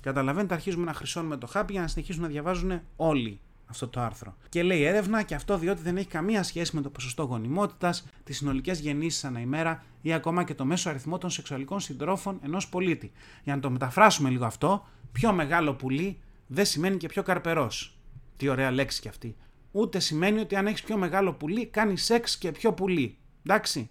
Καταλαβαίνετε, 0.00 0.54
αρχίζουμε 0.54 0.84
να 0.84 0.92
χρυσώνουμε 0.92 1.36
το 1.36 1.46
χάπι 1.46 1.72
για 1.72 1.80
να 1.80 1.88
συνεχίσουν 1.88 2.22
να 2.22 2.28
διαβάζουν 2.28 2.80
όλοι 2.96 3.40
αυτό 3.66 3.88
το 3.88 4.00
άρθρο. 4.00 4.36
Και 4.48 4.62
λέει 4.62 4.82
έρευνα 4.82 5.22
και 5.22 5.34
αυτό 5.34 5.58
διότι 5.58 5.82
δεν 5.82 5.96
έχει 5.96 6.08
καμία 6.08 6.42
σχέση 6.42 6.76
με 6.76 6.82
το 6.82 6.90
ποσοστό 6.90 7.22
γονιμότητας, 7.22 8.06
τις 8.24 8.36
συνολικές 8.36 8.80
γεννήσεις 8.80 9.24
ανά 9.24 9.40
ημέρα 9.40 9.84
ή 10.02 10.12
ακόμα 10.12 10.44
και 10.44 10.54
το 10.54 10.64
μέσο 10.64 10.88
αριθμό 10.88 11.18
των 11.18 11.30
σεξουαλικών 11.30 11.80
συντρόφων 11.80 12.38
ενός 12.42 12.68
πολίτη. 12.68 13.12
Για 13.44 13.54
να 13.54 13.60
το 13.60 13.70
μεταφράσουμε 13.70 14.30
λίγο 14.30 14.44
αυτό, 14.44 14.86
πιο 15.12 15.32
μεγάλο 15.32 15.74
πουλί 15.74 16.18
δεν 16.48 16.64
σημαίνει 16.64 16.96
και 16.96 17.08
πιο 17.08 17.22
καρπερός. 17.22 17.98
Τι 18.36 18.48
ωραία 18.48 18.70
λέξη 18.70 19.00
κι 19.00 19.08
αυτή. 19.08 19.36
Ούτε 19.70 19.98
σημαίνει 19.98 20.40
ότι 20.40 20.56
αν 20.56 20.66
έχεις 20.66 20.82
πιο 20.82 20.96
μεγάλο 20.96 21.34
πουλί, 21.34 21.66
κάνεις 21.66 22.04
σεξ 22.04 22.38
και 22.38 22.52
πιο 22.52 22.72
πουλί. 22.72 23.18
Εντάξει. 23.46 23.90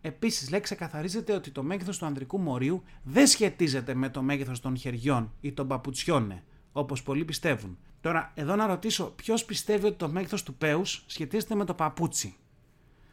Επίσης, 0.00 0.50
λέει, 0.50 0.60
ξεκαθαρίζεται 0.60 1.34
ότι 1.34 1.50
το 1.50 1.62
μέγεθος 1.62 1.98
του 1.98 2.06
ανδρικού 2.06 2.38
μορίου 2.38 2.82
δεν 3.02 3.26
σχετίζεται 3.26 3.94
με 3.94 4.08
το 4.08 4.22
μέγεθος 4.22 4.60
των 4.60 4.76
χεριών 4.76 5.32
ή 5.40 5.52
των 5.52 5.68
παπουτσιών, 5.68 6.42
όπως 6.72 7.02
πολλοί 7.02 7.24
πιστεύουν. 7.24 7.78
Τώρα, 8.00 8.32
εδώ 8.34 8.56
να 8.56 8.66
ρωτήσω, 8.66 9.04
ποιος 9.04 9.44
πιστεύει 9.44 9.86
ότι 9.86 9.96
το 9.96 10.08
μέγεθος 10.08 10.42
του 10.42 10.54
πέους 10.54 11.04
σχετίζεται 11.06 11.54
με 11.54 11.64
το 11.64 11.74
παπούτσι; 11.74 12.36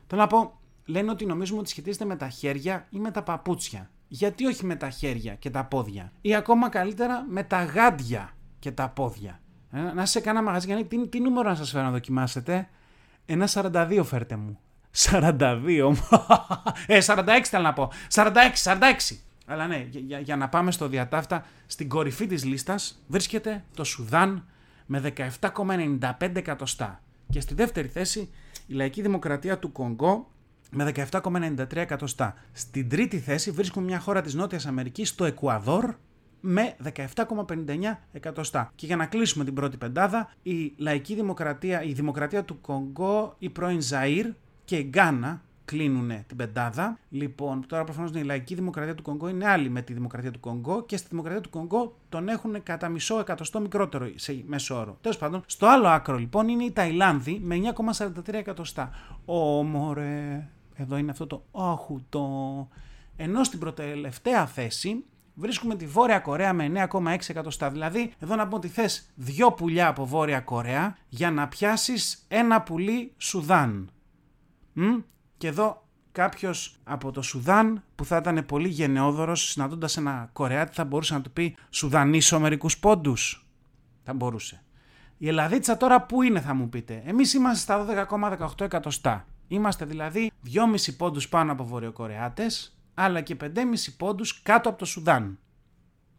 Θέλω 0.08 0.22
να 0.22 0.28
πω, 0.28 0.60
λένε 0.86 1.12
ότι 1.12 1.26
νομίζουμε 1.26 1.60
ότι 1.60 1.70
σχετίζεται 1.70 2.06
με 2.06 2.16
τα 2.16 2.30
χέρια 2.30 2.88
ή 2.90 2.98
με 3.00 3.12
τα 3.12 3.24
παπούτσια. 3.24 3.92
Γιατί 4.08 4.46
όχι 4.46 4.66
με 4.66 4.76
τα 4.76 4.90
χέρια 4.90 5.36
και 5.36 5.50
τα 5.50 5.66
πόδια; 5.66 6.12
Ή 6.22 6.36
ακόμα 6.36 6.70
καλύτερα 6.70 7.26
με 7.30 7.44
τα 7.44 7.64
γάντια 7.64 8.36
και 8.62 8.72
τα 8.72 8.90
πόδια. 8.90 9.40
Ε, 9.72 9.82
να 9.82 10.06
σε 10.06 10.20
κάνα 10.20 10.42
μαγαζί, 10.42 10.68
γιατί 10.68 10.84
τι, 10.84 11.08
τι 11.08 11.20
νούμερο 11.20 11.50
να 11.50 11.56
σας 11.56 11.70
φέρω 11.70 11.84
να 11.84 11.92
δοκιμάσετε; 11.92 12.70
Ένα 13.26 13.48
42 13.52 14.02
φέρτε 14.04 14.36
μου. 14.36 14.60
42. 14.98 15.94
ε, 16.88 17.00
46 17.06 17.42
θέλω 17.44 17.64
να 17.64 17.74
πω. 17.74 17.92
46, 18.14 18.30
46. 18.64 18.78
Αλλά 19.46 19.68
ναι, 19.68 19.88
για, 19.90 20.20
για 20.20 20.36
να 20.36 20.50
πάμε 20.50 20.72
στο 20.72 20.88
διατάφτα, 20.88 21.46
στην 21.66 21.90
κορυφή 21.90 22.28
της 22.28 22.44
λίστας 22.46 23.04
βρίσκεται 23.08 23.64
το 23.76 23.84
Σουδάν 23.84 24.46
με 24.86 25.14
17,95 25.42 26.36
εκατοστά. 26.36 27.02
Και 27.30 27.40
στη 27.40 27.54
δεύτερη 27.54 27.88
θέση 27.88 28.30
η 28.68 28.74
Λαϊκή 28.74 29.02
Δημοκρατία 29.02 29.60
του 29.60 29.72
Κονγκό 29.72 30.32
με 30.72 30.92
17,93 31.12 31.76
εκατοστά. 31.76 32.34
Στην 32.52 32.90
τρίτη 32.90 33.20
θέση 33.20 33.52
βρίσκουμε 33.52 33.86
μια 33.86 34.00
χώρα 34.00 34.22
της 34.22 34.34
Νότιας 34.34 34.66
Αμερικής, 34.66 35.16
το 35.16 35.26
Εκουαδόρ, 35.26 35.96
με 36.42 36.76
17,59 37.16 37.98
εκατοστά. 38.12 38.72
Και 38.76 38.86
για 38.86 38.96
να 38.96 39.06
κλείσουμε 39.06 39.44
την 39.44 39.54
πρώτη 39.54 39.78
πεντάδα, 39.78 40.32
η 40.44 40.74
λαϊκή 40.78 41.16
δημοκρατία, 41.16 41.84
η 41.84 41.94
δημοκρατία 41.94 42.44
του 42.44 42.62
Κονγκό, 42.62 43.36
η 43.40 43.50
πρώην 43.50 43.80
Ζαΐρ 43.90 44.26
και 44.66 44.78
η 44.78 44.88
Γκάνα 44.90 45.42
κλείνουν 45.66 46.12
την 46.28 46.38
πεντάδα. 46.38 46.98
Λοιπόν, 47.10 47.66
τώρα 47.68 47.84
προφανώς 47.84 48.12
η 48.12 48.24
λαϊκή 48.24 48.56
δημοκρατία 48.56 48.96
του 48.96 49.04
Κονγκό 49.04 49.28
είναι 49.30 49.48
άλλη 49.48 49.70
με 49.70 49.82
τη 49.82 49.94
δημοκρατία 49.94 50.32
του 50.32 50.40
Κονγκό 50.40 50.86
και 50.86 50.98
στη 50.98 51.08
δημοκρατία 51.10 51.42
του 51.42 51.50
Κονγκό 51.50 51.96
τον 52.10 52.30
έχουν 52.30 52.64
κατά 52.64 52.90
μισό 52.90 53.20
εκατοστό 53.20 53.60
μικρότερο 53.60 54.10
σε 54.16 54.44
μέσο 54.46 54.80
όρο. 54.80 54.98
Τέλος 55.02 55.18
πάντων, 55.18 55.44
στο 55.46 55.68
άλλο 55.68 55.88
άκρο 55.88 56.18
λοιπόν 56.18 56.48
είναι 56.48 56.64
η 56.64 56.72
Ταϊλάνδη 56.72 57.40
με 57.44 57.56
9,43 57.96 58.34
εκατοστά. 58.34 58.90
Όμορε, 59.26 60.48
εδώ 60.76 60.98
είναι 60.98 61.12
αυτό 61.12 61.28
το 61.28 61.44
όχουτο. 61.52 62.68
Ενώ 63.16 63.44
στην 63.44 63.60
προτελευταία 63.60 64.46
θέση 64.46 65.04
βρίσκουμε 65.42 65.76
τη 65.76 65.86
Βόρεια 65.86 66.20
Κορέα 66.20 66.54
με 66.54 66.88
9,6 66.92 67.16
εκατοστά. 67.28 67.70
Δηλαδή, 67.70 68.14
εδώ 68.20 68.36
να 68.36 68.48
πω 68.48 68.56
ότι 68.56 68.68
θες 68.68 69.12
δυο 69.16 69.52
πουλιά 69.52 69.88
από 69.88 70.06
Βόρεια 70.06 70.40
Κορέα 70.40 70.98
για 71.08 71.32
να 71.32 71.48
πιάσεις 71.48 72.26
ένα 72.28 72.62
πουλί 72.62 73.14
Σουδάν. 73.18 73.90
Μ; 74.74 74.84
Και 75.38 75.48
εδώ 75.48 75.88
κάποιος 76.12 76.80
από 76.84 77.12
το 77.12 77.22
Σουδάν 77.22 77.84
που 77.96 78.06
θα 78.06 78.18
ήταν 78.18 78.46
πολύ 78.46 78.68
γενναιόδωρος 78.68 79.50
συναντώντας 79.50 79.98
ένα 79.98 80.30
Κορεάτη 80.34 80.74
θα 80.74 80.86
μπορούσε 80.86 81.14
να 81.14 81.22
του 81.22 81.32
πει 81.32 81.56
Σουδανίσω 81.70 82.40
μερικούς 82.40 82.78
πόντους. 82.78 83.46
Θα 84.04 84.14
μπορούσε. 84.14 84.64
Η 85.18 85.28
Ελλαδίτσα 85.28 85.78
τώρα 85.78 86.02
πού 86.02 86.22
είναι 86.22 86.40
θα 86.40 86.54
μου 86.54 86.70
πείτε. 86.70 87.04
Εμείς 87.06 87.34
είμαστε 87.34 87.62
στα 87.62 88.08
12,18 88.50 88.66
εκατοστά. 88.66 89.26
Είμαστε 89.48 89.86
δηλαδή 89.86 90.32
2,5 90.46 90.96
πόντους 90.98 91.30
πάνω 91.30 91.52
από 91.52 91.64
Βορειοκορεάτες, 91.64 92.81
αλλά 92.94 93.22
και 93.22 93.36
5,5 93.42 93.48
πόντους 93.98 94.42
κάτω 94.42 94.70
από 94.70 94.78
το 94.78 94.86
Σουδάν. 94.86 95.40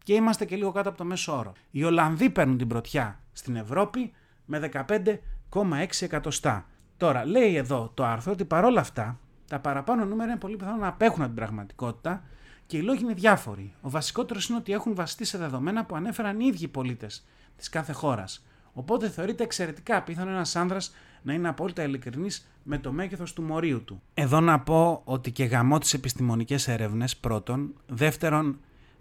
Και 0.04 0.14
είμαστε 0.14 0.44
και 0.44 0.56
λίγο 0.56 0.72
κάτω 0.72 0.88
από 0.88 0.98
το 0.98 1.04
μέσο 1.04 1.36
όρο. 1.36 1.52
Οι 1.70 1.84
Ολλανδοί 1.84 2.30
παίρνουν 2.30 2.58
την 2.58 2.68
πρωτιά 2.68 3.20
στην 3.32 3.56
Ευρώπη 3.56 4.12
με 4.44 4.70
15,6 4.72 5.86
εκατοστά. 6.00 6.66
Τώρα, 6.96 7.26
λέει 7.26 7.56
εδώ 7.56 7.90
το 7.94 8.04
άρθρο 8.04 8.32
ότι 8.32 8.44
παρόλα 8.44 8.80
αυτά 8.80 9.18
τα 9.52 9.60
παραπάνω 9.60 10.04
νούμερα 10.04 10.30
είναι 10.30 10.40
πολύ 10.40 10.56
πιθανό 10.56 10.76
να 10.76 10.86
απέχουν 10.86 11.18
από 11.18 11.26
την 11.26 11.34
πραγματικότητα 11.34 12.24
και 12.66 12.76
οι 12.76 12.82
λόγοι 12.82 13.02
είναι 13.02 13.14
διάφοροι. 13.14 13.74
Ο 13.80 13.90
βασικότερος 13.90 14.48
είναι 14.48 14.58
ότι 14.58 14.72
έχουν 14.72 14.94
βασιστεί 14.94 15.24
σε 15.24 15.38
δεδομένα 15.38 15.84
που 15.84 15.96
ανέφεραν 15.96 16.40
οι 16.40 16.46
ίδιοι 16.46 16.68
πολίτες 16.68 17.24
της 17.56 17.68
κάθε 17.68 17.92
χώρας. 17.92 18.44
Οπότε 18.72 19.08
θεωρείται 19.08 19.42
εξαιρετικά 19.42 20.02
πιθανό 20.02 20.30
ένας 20.30 20.56
άνδρας 20.56 20.94
να 21.22 21.32
είναι 21.32 21.48
απόλυτα 21.48 21.82
ειλικρινής 21.82 22.46
με 22.62 22.78
το 22.78 22.92
μέγεθος 22.92 23.32
του 23.32 23.42
μορίου 23.42 23.84
του. 23.84 24.02
Εδώ 24.14 24.40
να 24.40 24.60
πω 24.60 25.00
ότι 25.04 25.30
και 25.30 25.44
γαμώ 25.44 25.78
τις 25.78 25.94
επιστημονικές 25.94 26.68
έρευνες 26.68 27.16
πρώτον. 27.16 27.74
Δεύτερον, 27.86 28.58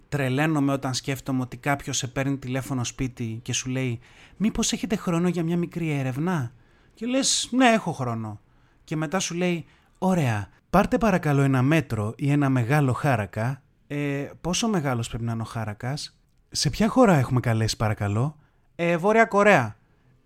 τρελαίνομαι 0.08 0.72
όταν 0.72 0.94
σκέφτομαι 0.94 1.40
ότι 1.40 1.56
κάποιος 1.56 1.96
σε 1.96 2.06
παίρνει 2.06 2.36
τηλέφωνο 2.38 2.84
σπίτι 2.84 3.40
και 3.42 3.52
σου 3.52 3.70
λέει 3.70 4.00
Μήπως 4.36 4.72
έχετε 4.72 4.96
χρόνο 4.96 5.28
για 5.28 5.42
μια 5.42 5.56
μικρή 5.56 5.90
έρευνα; 5.90 6.52
Και 6.94 7.06
λες, 7.06 7.48
Ναι, 7.52 7.68
έχω 7.68 7.92
χρόνο. 7.92 8.40
Και 8.84 8.96
μετά 8.96 9.18
σου 9.18 9.34
λέει 9.34 9.64
Ωραία, 9.98 10.48
πάρτε 10.70 10.98
παρακαλώ 10.98 11.42
ένα 11.42 11.62
μέτρο 11.62 12.14
ή 12.16 12.30
ένα 12.30 12.48
μεγάλο 12.48 12.92
χάρακα. 12.92 13.62
Ε, 13.86 14.30
πόσο 14.40 14.68
μεγάλος 14.68 15.08
πρέπει 15.08 15.24
να 15.24 15.32
είναι 15.32 15.42
ο 15.42 15.44
χάρακας; 15.44 16.18
Σε 16.50 16.70
ποια 16.70 16.88
χώρα 16.88 17.14
έχουμε 17.14 17.40
καλέσει 17.40 17.76
παρακαλώ; 17.76 18.36
Ε, 18.74 18.96
Βόρεια 18.96 19.24
Κορέα. 19.24 19.76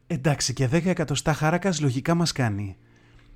Εντάξει 0.06 0.52
και 0.52 0.68
10 0.72 0.86
εκατοστά 0.86 1.32
χάρακας 1.32 1.80
λογικά 1.80 2.14
μας 2.14 2.32
κάνει. 2.32 2.76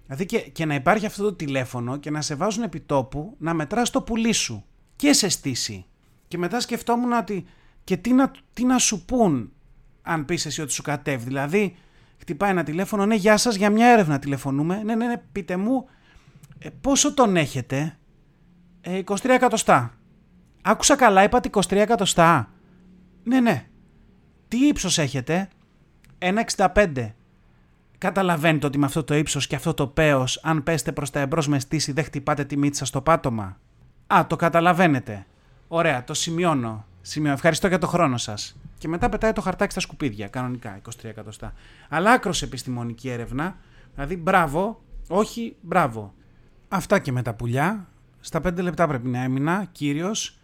Δηλαδή 0.03 0.27
και, 0.27 0.39
και 0.39 0.65
να 0.65 0.75
υπάρχει 0.75 1.07
αυτό 1.07 1.23
το 1.23 1.35
τηλέφωνο 1.35 1.97
και 1.97 2.11
να 2.11 2.21
σε 2.21 2.35
βάζουν 2.35 2.63
επί 2.63 2.81
τόπου 2.81 3.37
να 3.39 3.55
μετράς 3.55 3.91
το 3.91 4.03
πουλί 4.03 4.33
σου. 4.33 4.65
Και 4.97 5.13
σε 5.13 5.29
στήσει. 5.29 5.85
Και 6.29 6.39
μετά 6.39 6.61
σκεφτόμουν 6.61 7.13
ότι 7.13 7.45
και 7.85 7.97
τι 7.97 8.13
να, 8.13 8.31
τι 8.53 8.65
να 8.65 8.79
σου 8.79 9.05
πούν 9.05 9.53
αν 10.03 10.25
πεις 10.25 10.47
εσύ 10.47 10.63
ότι 10.63 10.73
σου 10.73 10.83
κατέβει. 10.83 11.25
Δηλαδή 11.25 11.77
χτυπάει 12.19 12.51
ένα 12.51 12.63
τηλέφωνο, 12.63 13.07
ναι 13.07 13.15
γεια 13.15 13.37
σας 13.37 13.55
για 13.55 13.71
μια 13.71 13.87
έρευνα 13.87 14.19
τηλεφωνούμε. 14.19 14.83
Ναι 14.83 14.95
ναι 14.95 15.07
ναι 15.07 15.23
πείτε 15.33 15.57
μου 15.57 15.89
ε, 16.59 16.69
πόσο 16.81 17.15
τον 17.15 17.37
έχετε; 17.37 17.99
Ε, 18.81 19.01
23 19.05 19.25
εκατοστά. 19.25 19.95
Άκουσα 20.63 20.97
καλά, 20.97 21.23
είπατε 21.23 21.51
23 21.53 21.73
εκατοστά. 21.73 22.53
Ναι, 23.23 23.41
ναι. 23.41 23.67
Τι 24.49 24.67
ύψος 24.67 24.99
έχετε; 24.99 25.49
1,65. 26.21 27.13
Καταλαβαίνετε 27.99 28.67
ότι 28.67 28.79
με 28.79 28.87
αυτό 28.87 29.05
το 29.05 29.15
ύψος 29.15 29.47
και 29.47 29.55
αυτό 29.55 29.75
το 29.75 29.87
πέος, 29.87 30.41
αν 30.43 30.63
πέστε 30.63 30.93
προς 30.93 31.11
τα 31.11 31.21
εμπρός 31.21 31.49
με 31.49 31.59
στήση, 31.59 31.93
δεν 31.93 32.05
χτυπάτε 32.05 32.45
τη 32.45 32.57
μύτη 32.57 32.85
στο 32.85 33.01
πάτωμα. 33.01 33.59
Α, 34.07 34.27
το 34.27 34.37
καταλαβαίνετε. 34.37 35.27
Ωραία, 35.69 36.05
το 36.05 36.15
σημειώνω. 36.15 36.85
Σημειώνω. 37.01 37.35
Ευχαριστώ 37.35 37.67
για 37.69 37.79
το 37.79 37.87
χρόνο 37.87 38.17
σας. 38.17 38.57
Και 38.79 38.89
μετά 38.89 39.09
πετάει 39.09 39.33
το 39.33 39.41
χαρτάκι 39.41 39.71
στα 39.71 39.81
σκουπίδια, 39.81 40.29
κανονικά, 40.29 40.77
23 40.77 41.09
εκατοστά. 41.09 41.53
Αλλά 41.89 42.11
άκρος 42.11 42.43
επιστημονική 42.43 43.09
έρευνα, 43.09 43.57
δηλαδή 43.95 44.17
μπράβο, 44.17 44.83
όχι 45.09 45.57
μπράβο. 45.61 46.15
Αυτά 46.69 46.99
και 46.99 47.13
με 47.13 47.23
τα 47.23 47.35
πουλιά. 47.35 47.89
Στα 48.21 48.41
5 48.41 48.63
λεπτά 48.63 48.87
πρέπει 48.87 49.09
να 49.09 49.23
έμεινα, 49.23 49.69
κύριος. 49.73 50.39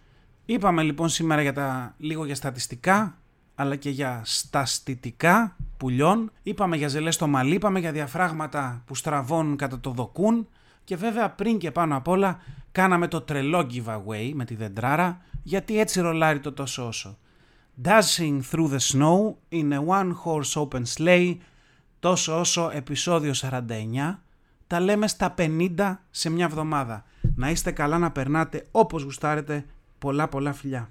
Είπαμε 0.44 0.82
λοιπόν 0.82 1.08
σήμερα 1.08 1.42
για 1.42 1.52
τα, 1.52 1.94
λίγο 1.98 2.24
για 2.24 2.34
στατιστικά, 2.34 3.18
αλλά 3.56 3.76
και 3.76 3.90
για 3.90 4.20
σταστητικά 4.24 5.56
πουλιών. 5.76 6.30
Είπαμε 6.42 6.76
για 6.76 6.88
ζελές 6.88 7.14
στο 7.14 7.26
μαλλί, 7.26 7.54
είπαμε 7.54 7.78
για 7.78 7.92
διαφράγματα 7.92 8.82
που 8.86 8.94
στραβώνουν 8.94 9.56
κατά 9.56 9.80
το 9.80 9.90
δοκούν. 9.90 10.48
Και 10.84 10.96
βέβαια 10.96 11.30
πριν 11.30 11.58
και 11.58 11.70
πάνω 11.70 11.96
απ' 11.96 12.08
όλα 12.08 12.38
κάναμε 12.72 13.08
το 13.08 13.20
τρελό 13.20 13.66
giveaway 13.72 14.30
με 14.34 14.44
τη 14.44 14.54
δεντράρα, 14.54 15.20
γιατί 15.42 15.78
έτσι 15.80 16.00
ρολάρει 16.00 16.40
το 16.40 16.52
τόσο 16.52 16.86
όσο. 16.86 17.18
Dashing 17.82 18.40
through 18.50 18.70
the 18.70 18.78
snow 18.92 19.34
in 19.50 19.72
a 19.72 19.84
one 19.86 20.12
horse 20.24 20.68
open 20.68 20.82
sleigh, 20.96 21.36
τόσο 22.00 22.38
όσο 22.38 22.70
επεισόδιο 22.74 23.32
49 23.34 24.18
τα 24.66 24.80
λέμε 24.80 25.08
στα 25.08 25.34
50 25.38 25.96
σε 26.10 26.30
μια 26.30 26.44
εβδομάδα. 26.44 27.04
Να 27.34 27.50
είστε 27.50 27.70
καλά 27.70 27.98
να 27.98 28.10
περνάτε 28.10 28.66
όπως 28.70 29.02
γουστάρετε. 29.02 29.64
Πολλά 29.98 30.28
πολλά 30.28 30.52
φιλιά. 30.52 30.90